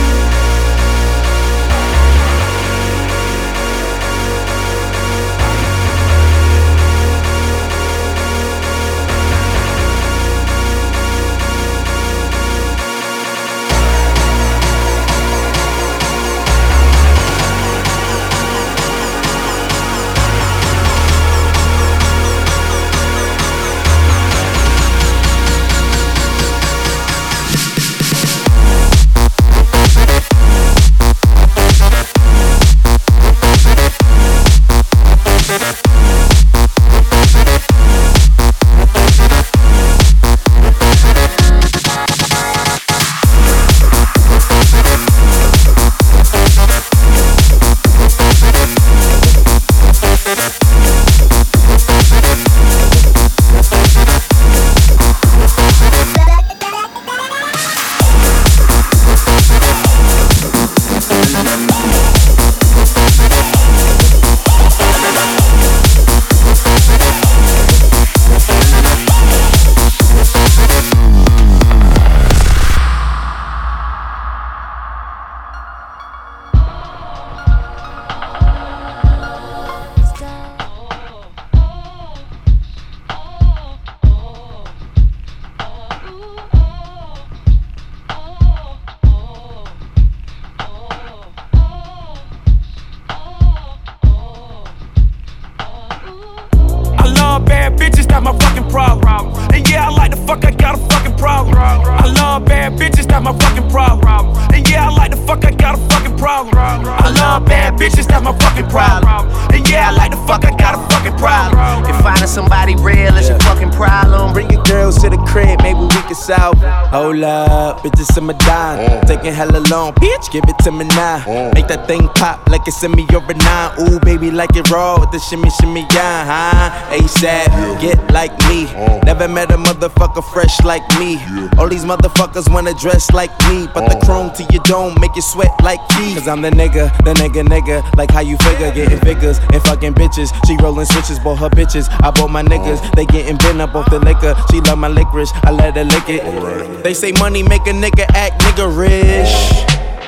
It. 116.96 117.05
Hold 117.16 117.24
up, 117.24 117.80
bitches 117.80 118.18
in 118.18 118.26
my 118.26 118.34
dime. 118.34 118.78
Mm. 118.78 119.08
Taking 119.08 119.32
hella 119.32 119.64
long, 119.72 119.94
bitch, 119.94 120.30
give 120.34 120.44
it 120.50 120.58
to 120.66 120.72
me 120.72 120.84
now. 121.00 121.20
Mm. 121.20 121.54
Make 121.54 121.68
that 121.68 121.88
thing 121.88 122.10
pop 122.10 122.46
like 122.50 122.68
it's 122.68 122.84
in 122.84 122.92
me 122.92 123.08
over 123.16 123.34
nine. 123.34 123.72
Ooh, 123.80 124.02
baby, 124.02 124.32
like 124.32 124.54
it 124.58 124.70
raw 124.70 125.00
with 125.00 125.12
the 125.12 125.20
shimmy, 125.20 125.50
shimmy, 125.62 125.88
yeah, 125.94 126.28
huh? 126.28 126.92
ASAP, 126.92 127.80
get 127.80 127.96
like 128.12 128.32
me. 128.50 128.66
Mm. 128.68 129.06
Never 129.06 129.30
met 129.30 129.50
a 129.52 129.56
motherfucker 129.56 130.26
fresh 130.34 130.60
like 130.66 130.84
me. 131.00 131.16
All 131.58 131.70
these 131.70 131.86
motherfuckers 131.86 132.52
wanna 132.52 132.74
dress 132.74 133.10
like 133.14 133.32
me, 133.48 133.70
but 133.74 133.88
the 133.88 133.98
chrome 134.06 134.32
to 134.34 134.44
your 134.52 134.64
dome 134.64 135.00
make 135.00 135.16
you 135.16 135.22
sweat 135.22 135.52
like 135.64 135.80
me. 135.96 136.16
Cause 136.16 136.28
I'm 136.28 136.42
the 136.42 136.52
nigga, 136.52 136.92
the 137.06 137.14
nigga, 137.14 137.48
nigga. 137.48 137.80
Like 137.96 138.12
how 138.12 138.20
you 138.20 138.36
figure, 138.44 138.74
getting 138.74 139.00
figures 139.00 139.40
and 139.54 139.62
fucking 139.64 139.94
bitches. 139.94 140.36
She 140.46 140.58
rolling 140.58 140.86
switches, 140.86 141.20
bought 141.20 141.40
her 141.40 141.50
bitches. 141.50 141.88
I 142.04 142.12
bought 142.12 142.30
my 142.30 142.44
niggas, 142.44 142.94
they 142.94 143.06
getting 143.06 143.38
bent 143.38 143.62
up 143.62 143.74
off 143.74 143.90
the 143.90 144.00
liquor. 144.00 144.36
She 144.52 144.60
love 144.60 144.80
my 144.80 144.90
licorice, 144.90 145.32
I 145.44 145.52
let 145.52 145.78
her 145.78 145.86
lick 145.86 146.10
it. 146.10 146.84
They 146.84 146.94
say 146.94 147.05
money 147.14 147.44
make 147.44 147.68
a 147.68 147.72
nigga 147.72 148.06
act 148.16 148.42
nigga 148.42 148.66
rich. 148.76 149.34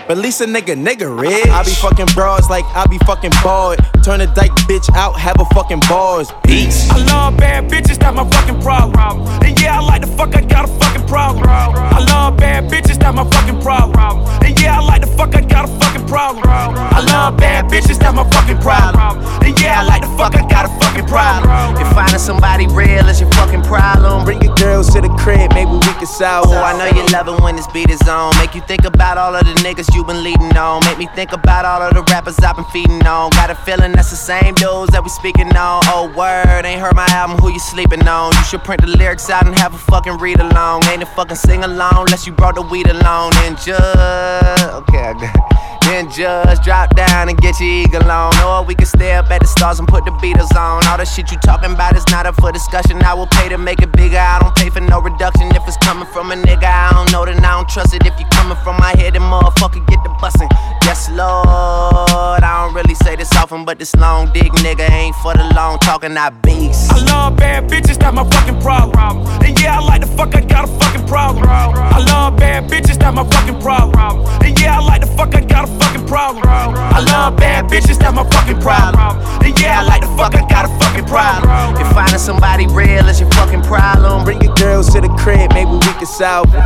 But 0.08 0.18
at 0.18 0.24
least 0.24 0.40
a 0.40 0.46
nigga, 0.46 0.76
nigga 0.82 1.12
rich. 1.20 1.48
I 1.48 1.64
be 1.64 1.72
fucking 1.72 2.08
broads 2.16 2.50
like 2.50 2.64
I 2.76 2.86
be 2.88 2.98
fucking 3.00 3.32
bored. 3.44 3.80
Turn 4.06 4.22
a 4.22 4.28
dyke 4.28 4.56
bitch 4.64 4.88
out, 4.96 5.20
have 5.20 5.36
a 5.38 5.46
fucking 5.54 5.82
bars. 5.90 6.32
Peace. 6.46 6.90
I 6.92 7.04
love 7.04 7.36
bad 7.36 7.70
bitches, 7.70 8.00
that's 8.00 8.16
my 8.16 8.24
fucking 8.30 8.62
problem. 8.62 9.28
And 9.44 9.60
yeah, 9.60 9.78
I 9.78 9.82
like 9.82 10.02
the 10.02 10.08
fuck, 10.08 10.34
I 10.34 10.42
got 10.42 10.64
a 10.64 10.72
fucking 10.80 11.06
problem. 11.08 11.44
I 11.46 12.00
love 12.08 12.38
bad 12.38 12.72
bitches, 12.72 12.98
that's 12.98 13.16
my 13.16 13.30
fucking 13.30 13.60
problem. 13.60 14.24
And 14.46 14.58
yeah, 14.62 14.80
I 14.80 14.86
like 14.86 15.02
the 15.02 15.08
fuck, 15.08 15.36
I 15.36 15.42
got 15.42 15.66
a 15.66 15.80
fucking 15.80 16.08
problem. 16.08 16.48
I 16.48 17.02
love 17.02 17.36
bad 17.36 17.66
bitches, 17.66 18.00
that's 18.00 18.16
my 18.16 18.24
fucking 18.32 18.60
problem. 18.60 19.20
And 19.44 19.60
yeah, 19.60 19.82
I 19.82 19.84
like 19.84 20.04
the 20.04 20.16
fuck, 20.16 20.36
I 20.36 20.48
got 20.48 20.66
a 20.66 20.70
fucking 20.80 21.08
problem. 21.08 21.52
If 21.82 21.92
finding 21.94 22.20
somebody 22.20 22.66
real 22.68 23.10
is 23.10 23.20
your 23.20 23.30
fucking 23.32 23.64
problem, 23.64 24.24
bring 24.24 24.42
your 24.42 24.56
girls 24.56 24.94
to 24.94 25.02
the 25.02 25.10
crib, 25.20 25.54
maybe 25.54 25.72
we 25.72 25.94
can 26.00 26.08
solve. 26.08 26.48
Oh, 26.48 26.64
I 26.64 26.78
know 26.78 26.88
you 26.96 27.06
love 27.12 27.28
it 27.28 27.42
when 27.42 27.58
this 27.58 27.68
beat 27.68 27.90
is 27.90 28.02
on. 28.08 28.38
Make 28.38 28.56
you 28.56 28.62
think 28.62 28.86
about 28.86 29.18
all 29.18 29.36
of 29.36 29.46
the 29.46 29.54
niggas 29.66 29.94
you 29.94 29.97
been 30.04 30.24
leading 30.24 30.56
on. 30.58 30.84
Make 30.86 30.98
me 30.98 31.08
think 31.16 31.34
about 31.34 31.66
all 31.66 31.82
of 31.82 31.94
the 31.94 32.04
rappers 32.12 32.38
I've 32.40 32.56
been 32.56 32.66
feeding 32.66 33.06
on. 33.06 33.32
Got 33.32 33.50
a 33.50 33.56
feeling 33.56 33.92
that's 33.94 34.10
the 34.10 34.16
same 34.16 34.54
dudes 34.56 34.92
that 34.92 35.04
we 35.04 35.10
speaking 35.10 35.56
on. 35.56 35.82
Oh, 35.86 36.12
word, 36.16 36.66
ain't 36.66 36.82
heard 36.82 36.96
my 36.96 37.08
album, 37.10 37.38
who 37.38 37.52
you 37.52 37.60
sleeping 37.60 38.08
on? 38.08 38.34
You 38.34 38.44
should 38.44 38.64
print 38.64 38.82
the 38.82 38.88
lyrics 38.88 39.30
out 39.30 39.46
and 39.46 39.58
have 39.58 39.74
a 39.74 39.78
fucking 39.78 40.18
read 40.18 40.40
along. 40.40 40.86
Ain't 40.86 41.04
a 41.04 41.06
fucking 41.06 41.38
sing 41.38 41.64
along 41.64 42.08
unless 42.08 42.26
you 42.28 42.34
brought 42.34 42.56
the 42.56 42.62
weed 42.62 42.88
along. 42.88 43.34
And 43.46 43.58
just, 43.58 43.70
okay, 43.70 45.04
I 45.10 45.14
got 45.14 45.36
it. 45.36 45.58
Then 45.88 46.12
just 46.12 46.64
drop 46.64 46.94
down 46.98 47.30
and 47.30 47.38
get 47.38 47.62
your 47.62 47.70
eagle 47.70 48.12
on. 48.12 48.36
Or 48.44 48.66
we 48.66 48.76
can 48.76 48.86
stay 48.86 49.14
up 49.14 49.32
at 49.32 49.40
the 49.40 49.48
stars 49.48 49.80
and 49.80 49.88
put 49.88 50.04
the 50.04 50.12
Beatles 50.20 50.54
on. 50.54 50.86
All 50.86 50.98
the 50.98 51.06
shit 51.06 51.32
you 51.32 51.38
talking 51.38 51.72
about 51.72 51.96
is 51.96 52.06
not 52.12 52.26
up 52.26 52.36
for 52.36 52.52
discussion. 52.52 53.02
I 53.04 53.14
will 53.14 53.28
pay 53.28 53.48
to 53.48 53.58
make 53.58 53.82
it 53.82 53.94
bigger. 53.94 54.20
I 54.20 54.40
don't 54.40 54.54
pay 54.54 54.70
for 54.70 54.82
no 54.82 55.00
reduction. 55.00 55.48
If 55.56 55.66
it's 55.66 55.78
coming 55.78 56.06
from 56.12 56.32
a 56.32 56.36
nigga, 56.36 56.68
I 56.68 56.92
don't 56.92 57.10
know, 57.14 57.24
then 57.24 57.40
I 57.40 57.56
don't 57.56 57.70
trust 57.70 57.94
it. 57.94 58.06
If 58.06 58.20
you 58.20 58.26
coming 58.32 58.58
from 58.66 58.76
my 58.76 58.98
head, 59.00 59.16
then 59.16 59.22
motherfucker 59.22 59.87
get 59.88 60.04
the 60.04 60.10
bussin'. 60.22 60.50
Yes, 60.84 61.10
Lord. 61.10 62.44
I 62.44 62.66
don't 62.66 62.74
really 62.76 62.96
say 62.96 63.16
this 63.16 63.34
often, 63.36 63.66
but 63.66 63.80
this 63.80 63.96
long 63.96 64.32
dick 64.34 64.52
nigga 64.64 64.90
ain't 64.90 65.16
for 65.18 65.34
the 65.34 65.44
long 65.56 65.80
talking. 65.80 66.16
I 66.18 66.30
beast. 66.30 66.92
I 66.92 67.04
love 67.06 67.36
bad 67.38 67.70
bitches, 67.70 67.98
that's 67.98 68.16
my 68.16 68.24
fucking 68.30 68.62
problem. 68.62 69.26
And 69.44 69.60
yeah, 69.60 69.80
I 69.80 69.84
like 69.84 70.02
the 70.02 70.08
fuck, 70.08 70.36
I 70.36 70.42
got 70.42 70.64
a 70.66 70.68
fucking 70.80 71.08
problem. 71.08 71.46
I 71.48 72.00
love 72.00 72.38
bad 72.38 72.70
bitches, 72.70 72.98
that's 73.00 73.16
my 73.16 73.28
fucking 73.30 73.60
problem. 73.60 74.26
And 74.44 74.60
yeah, 74.60 74.80
I 74.80 74.80
like 74.80 75.02
the 75.02 75.08
fuck, 75.08 75.36
I 75.36 75.42
got 75.42 75.68
a 75.68 75.80
fucking 75.80 76.08
problem. 76.08 76.44
I 76.48 77.00
love 77.00 77.38
bad 77.38 77.66
bitches, 77.66 78.00
that's 78.00 78.16
my 78.16 78.24
fucking 78.30 78.62
problem. 78.62 79.20
And 79.44 79.60
yeah, 79.60 79.82
I 79.82 79.84
like 79.84 80.02
the 80.02 80.14
fuck, 80.16 80.36
I 80.36 80.48
got 80.48 80.66
a 80.66 80.70
fucking 80.80 81.06
problem. 81.06 81.76
If 81.82 81.92
finding 81.94 82.20
somebody 82.20 82.68
real 82.68 83.08
is 83.08 83.20
your 83.20 83.32
fucking 83.32 83.64
problem, 83.64 84.24
bring 84.24 84.42
your 84.42 84.54
girls 84.56 84.94
to 84.94 85.02
the 85.02 85.10
crib, 85.20 85.54
maybe 85.54 85.72
we 85.72 85.94
can 86.00 86.06
solve 86.06 86.48
it. 86.54 86.64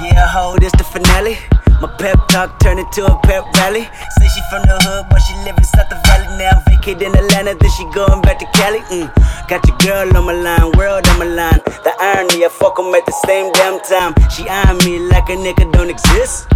Yeah, 0.00 0.26
ho, 0.26 0.56
this 0.58 0.72
the 0.72 0.84
finale. 0.84 1.38
My 1.80 1.88
pep 1.98 2.18
talk 2.28 2.58
turned 2.60 2.80
into 2.80 3.04
a 3.06 3.18
pep 3.22 3.44
rally. 3.54 3.88
Say 4.18 4.28
she 4.28 4.40
from 4.50 4.62
the 4.68 4.76
hood, 4.84 5.06
but 5.08 5.18
she 5.20 5.34
live 5.44 5.56
inside 5.56 5.88
the 5.88 5.96
valley 6.06 6.28
now. 6.36 6.62
Vacate 6.68 7.00
in 7.02 7.14
Atlanta, 7.16 7.54
then 7.54 7.70
she 7.70 7.84
going 7.94 8.20
back 8.20 8.38
to 8.40 8.46
Cali. 8.52 8.80
Mm. 8.92 9.08
Got 9.48 9.66
your 9.66 9.78
girl 9.78 10.16
on 10.16 10.26
my 10.26 10.32
line, 10.32 10.72
world 10.76 11.08
on 11.08 11.18
my 11.18 11.24
line. 11.24 11.60
The 11.84 11.92
irony, 11.98 12.44
I 12.44 12.48
fuck 12.48 12.78
'em 12.78 12.94
at 12.94 13.06
the 13.06 13.16
same 13.26 13.52
damn 13.52 13.80
time. 13.80 14.14
She 14.30 14.46
eyeing 14.48 14.78
me 14.84 14.98
like 14.98 15.28
a 15.30 15.36
nigga 15.36 15.72
don't 15.72 15.90
exist. 15.90 16.48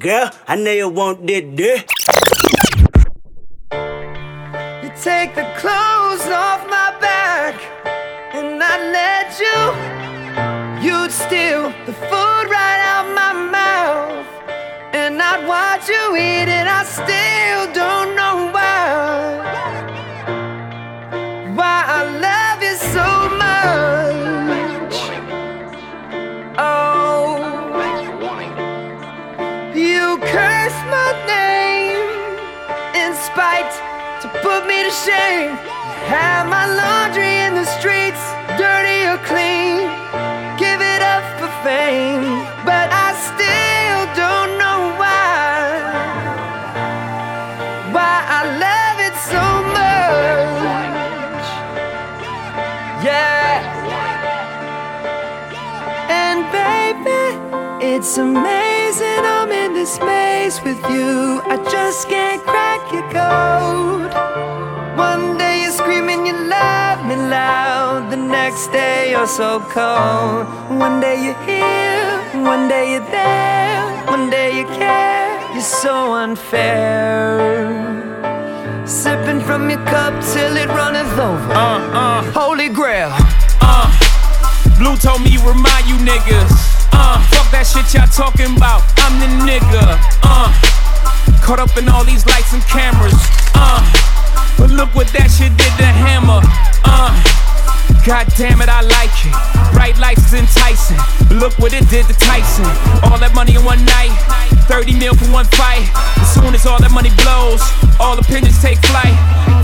Girl, 0.00 0.30
I 0.48 0.56
know 0.56 0.72
you 0.72 0.88
want 0.88 1.26
this 1.26 1.42
dick. 1.54 1.88
You 4.82 4.90
take 5.00 5.34
the 5.36 5.46
clothes 5.62 6.26
off 6.26 6.66
my 6.68 6.90
back, 7.00 7.54
and 8.34 8.60
I 8.60 8.74
let 8.98 9.28
you. 9.38 9.60
You'd 10.82 11.12
steal 11.12 11.70
the 11.86 11.92
food 11.92 12.44
right 12.50 12.80
out 12.92 13.06
my 13.14 13.32
mouth, 13.32 14.26
and 15.02 15.20
I'd 15.20 15.44
watch 15.48 15.88
you 15.88 16.14
eat 16.14 16.46
it, 16.46 16.66
I 16.80 16.84
still 16.86 17.62
don't 17.74 18.14
know 18.14 18.36
why. 18.54 19.42
Why 21.58 21.78
I 21.98 22.02
love 22.26 22.58
you 22.62 22.76
so 22.94 23.08
much. 23.42 24.94
Oh, 26.56 27.34
you 29.74 30.18
curse 30.34 30.78
my 30.96 31.10
name 31.26 32.06
in 33.02 33.10
spite 33.28 33.72
to 34.22 34.28
put 34.46 34.68
me 34.70 34.84
to 34.86 34.92
shame. 35.06 35.50
Have 36.14 36.46
my 36.46 36.66
laundry 36.80 37.34
in 37.46 37.54
the 37.54 37.66
streets, 37.76 38.22
dirty 38.54 39.00
or 39.10 39.18
clean. 39.26 39.82
Give 40.62 40.80
it 40.94 41.02
up 41.02 41.24
for 41.40 41.50
fame, 41.66 42.31
it's 57.94 58.16
amazing 58.16 59.22
I'm 59.34 59.52
in 59.52 59.74
this 59.74 60.00
maze 60.00 60.62
with 60.62 60.80
you. 60.88 61.42
I 61.44 61.56
just 61.70 62.08
can't 62.08 62.42
crack 62.42 62.80
your 62.90 63.06
code. 63.12 64.12
One 64.96 65.36
day 65.36 65.62
you're 65.62 65.72
screaming 65.72 66.24
you 66.24 66.32
love 66.32 67.04
me 67.04 67.16
loud, 67.16 68.10
the 68.10 68.16
next 68.16 68.68
day 68.68 69.10
you're 69.10 69.26
so 69.26 69.60
cold. 69.76 70.46
One 70.80 71.00
day 71.00 71.22
you're 71.22 71.42
here, 71.44 72.42
one 72.42 72.66
day 72.66 72.92
you're 72.92 73.10
there, 73.10 74.06
one 74.06 74.30
day 74.30 74.56
you 74.58 74.64
care. 74.80 75.28
You're 75.52 75.60
so 75.84 76.14
unfair. 76.14 77.60
Sipping 78.86 79.40
from 79.40 79.68
your 79.68 79.84
cup 79.84 80.14
till 80.32 80.56
it 80.56 80.68
runneth 80.68 81.18
over. 81.18 81.52
Uh, 81.52 82.00
uh. 82.00 82.22
Holy 82.32 82.70
grail. 82.70 83.10
Uh, 83.60 83.88
Blue 84.78 84.96
told 84.96 85.20
me 85.20 85.36
remind 85.36 85.86
you 85.86 85.96
niggas. 85.96 86.71
Uh, 86.92 87.18
fuck 87.32 87.48
that 87.50 87.66
shit 87.66 87.88
y'all 87.92 88.06
talking 88.08 88.56
about. 88.56 88.84
I'm 89.02 89.18
the 89.18 89.28
nigga. 89.48 89.98
Uh, 90.22 90.52
caught 91.42 91.58
up 91.58 91.76
in 91.76 91.88
all 91.88 92.04
these 92.04 92.24
lights 92.26 92.52
and 92.52 92.62
cameras. 92.70 93.18
Uh, 93.54 93.82
but 94.56 94.70
look 94.70 94.94
what 94.94 95.08
that 95.16 95.28
shit 95.28 95.50
did 95.58 95.72
to 95.80 95.88
Hammer. 95.88 96.40
Uh, 96.84 97.10
God 98.06 98.26
damn 98.36 98.60
it, 98.60 98.68
I 98.68 98.82
like 98.82 99.14
it. 99.22 99.34
Bright 99.74 99.98
lights 99.98 100.34
enticing. 100.34 100.98
Look 101.38 101.58
what 101.58 101.72
it 101.72 101.88
did 101.88 102.06
to 102.06 102.14
Tyson. 102.14 102.66
All 103.06 103.18
that 103.18 103.32
money 103.34 103.54
in 103.54 103.64
one 103.64 103.82
night. 103.86 104.14
30 104.66 104.98
mil 104.98 105.14
for 105.14 105.26
one 105.30 105.46
fight. 105.58 105.86
As 106.18 106.34
soon 106.34 106.54
as 106.54 106.66
all 106.66 106.78
that 106.78 106.90
money 106.90 107.10
blows, 107.22 107.62
all 107.98 108.18
opinions 108.18 108.60
take 108.62 108.78
flight. 108.90 109.14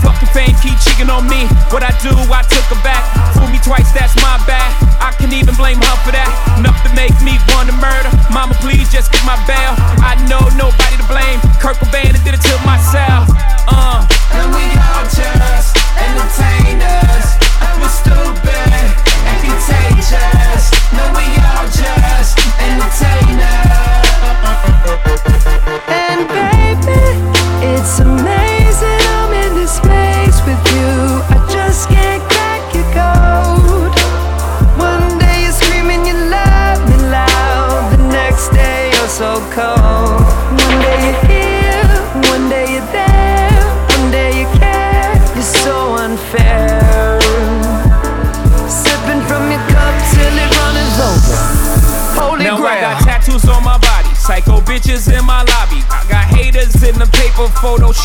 Fucking 0.03 0.31
fame 0.31 0.55
keep 0.63 0.75
cheating 0.79 1.09
on 1.09 1.27
me. 1.27 1.47
What 1.71 1.83
I 1.83 1.91
do, 1.99 2.15
I 2.31 2.43
took 2.47 2.67
her 2.71 2.81
back. 2.83 3.03
Fool 3.35 3.47
me 3.47 3.59
twice, 3.59 3.91
that's 3.91 4.15
my 4.17 4.39
bad. 4.47 4.88
I 4.99 5.11
can 5.17 5.33
even 5.33 5.55
blame 5.55 5.79
her 5.79 5.97
for 6.03 6.11
that. 6.11 6.29
Enough 6.59 6.79
to 6.83 6.91
make 6.95 7.15
me 7.23 7.39
want 7.55 7.71
to 7.71 7.75
murder. 7.75 8.11
Mama, 8.31 8.55
please 8.59 8.91
just 8.91 9.11
get 9.11 9.23
my 9.25 9.39
bail. 9.47 9.73
I 10.03 10.15
know 10.27 10.43
nobody 10.55 10.95
to 10.99 11.07
blame. 11.07 11.39
Kurt 11.59 11.79
Cobain 11.79 12.15
did 12.23 12.35
it 12.35 12.43
to 12.43 12.55
myself. 12.63 13.27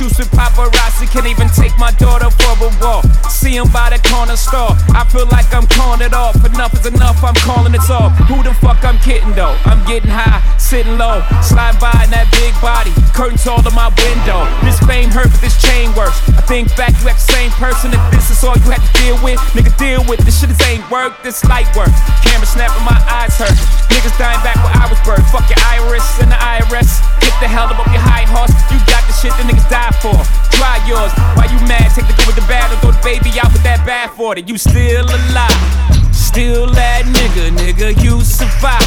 With 0.03 0.31
paparazzi. 0.33 1.07
Can't 1.11 1.27
even 1.27 1.49
take 1.49 1.77
my 1.79 1.93
daughter 1.93 2.31
for 2.31 2.57
a 2.67 2.71
walk. 2.83 3.05
See 3.31 3.57
'em 3.57 3.69
by 3.71 3.91
the 3.91 4.01
corner 4.09 4.37
store. 4.37 4.75
I 4.95 5.05
feel 5.05 5.27
like 5.27 5.53
I'm 5.55 5.67
it 6.03 6.13
off. 6.13 6.35
Enough 6.65 6.81
is 6.81 6.97
enough, 6.97 7.21
I'm 7.21 7.37
calling 7.45 7.77
it 7.77 7.85
off. 7.93 8.17
Who 8.25 8.41
the 8.41 8.57
fuck 8.57 8.81
I'm 8.89 8.97
kidding 9.05 9.37
though? 9.37 9.53
I'm 9.69 9.85
getting 9.85 10.09
high, 10.09 10.41
sitting 10.57 10.97
low, 10.97 11.21
sliding 11.45 11.77
by 11.77 11.93
in 12.01 12.09
that 12.09 12.25
big 12.33 12.57
body. 12.65 12.89
Curtains 13.13 13.45
all 13.45 13.61
in 13.61 13.69
my 13.77 13.93
window. 14.01 14.49
This 14.65 14.81
fame 14.89 15.13
hurt, 15.13 15.29
but 15.29 15.45
this 15.45 15.61
chain 15.61 15.93
works. 15.93 16.17
I 16.33 16.41
think 16.49 16.73
back, 16.73 16.97
you 17.05 17.13
act 17.13 17.21
the 17.21 17.29
same 17.37 17.53
person. 17.61 17.93
If 17.93 18.01
this 18.09 18.33
is 18.33 18.41
all 18.41 18.57
you 18.57 18.73
had 18.73 18.81
to 18.81 18.93
deal 18.97 19.13
with, 19.21 19.37
nigga, 19.53 19.77
deal 19.77 20.01
with 20.09 20.25
this 20.25 20.41
shit. 20.41 20.49
This 20.49 20.65
ain't 20.65 20.81
work, 20.89 21.13
this 21.21 21.45
light 21.45 21.69
work. 21.77 21.93
Camera 22.25 22.49
snapping, 22.49 22.81
my 22.81 22.97
eyes 23.13 23.37
hurt. 23.37 23.53
Niggas 23.93 24.17
dying 24.17 24.41
back 24.41 24.57
where 24.65 24.73
I 24.73 24.89
was 24.89 24.97
birthed. 25.05 25.29
Fuck 25.29 25.45
your 25.53 25.61
iris 25.69 26.09
and 26.25 26.33
the 26.33 26.41
IRS. 26.41 27.05
Get 27.21 27.37
the 27.45 27.49
hell 27.49 27.69
up 27.69 27.77
up 27.77 27.93
your 27.93 28.01
high 28.01 28.25
horse. 28.25 28.57
You 28.73 28.81
got 28.89 29.05
the 29.05 29.13
shit 29.13 29.37
that 29.37 29.45
niggas 29.45 29.69
die 29.69 29.93
for. 30.01 30.17
Try 30.57 30.81
yours. 30.89 31.13
Why 31.37 31.45
you 31.45 31.61
mad? 31.69 31.93
Take 31.93 32.09
the 32.09 32.17
good 32.17 32.33
with 32.33 32.41
the 32.41 32.47
bad 32.49 32.73
and 32.73 32.81
throw 32.81 32.97
the 32.97 33.05
baby 33.05 33.37
out 33.37 33.53
with 33.53 33.69
that 33.69 33.85
bad 33.85 34.17
for 34.17 34.33
it. 34.33 34.49
You 34.49 34.57
still 34.57 35.05
alive. 35.05 35.94
Still 36.35 36.67
that 36.67 37.05
nigga, 37.07 37.55
nigga, 37.55 37.95
you 38.03 38.21
survive. 38.21 38.83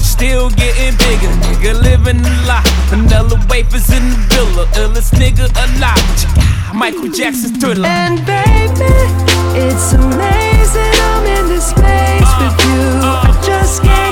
Still 0.00 0.48
getting 0.48 0.96
bigger, 0.96 1.28
nigga, 1.44 1.76
living 1.82 2.24
a 2.24 2.46
lot. 2.48 2.66
Vanilla 2.88 3.36
wafers 3.50 3.90
in 3.90 4.08
the 4.08 4.16
villa, 4.32 4.64
illest 4.80 5.12
nigga 5.20 5.52
alive. 5.52 6.74
Michael 6.74 7.12
Jackson's 7.12 7.58
thriller. 7.58 7.86
And 7.86 8.24
baby, 8.24 8.88
it's 9.52 9.92
amazing 9.92 10.96
I'm 11.12 11.26
in 11.26 11.48
this 11.52 11.74
place 11.74 12.24
uh, 12.24 12.56
with 12.56 12.56
you. 12.64 12.80
Uh, 13.04 13.36
I 13.36 13.42
just 13.44 13.82
can't. 13.82 14.07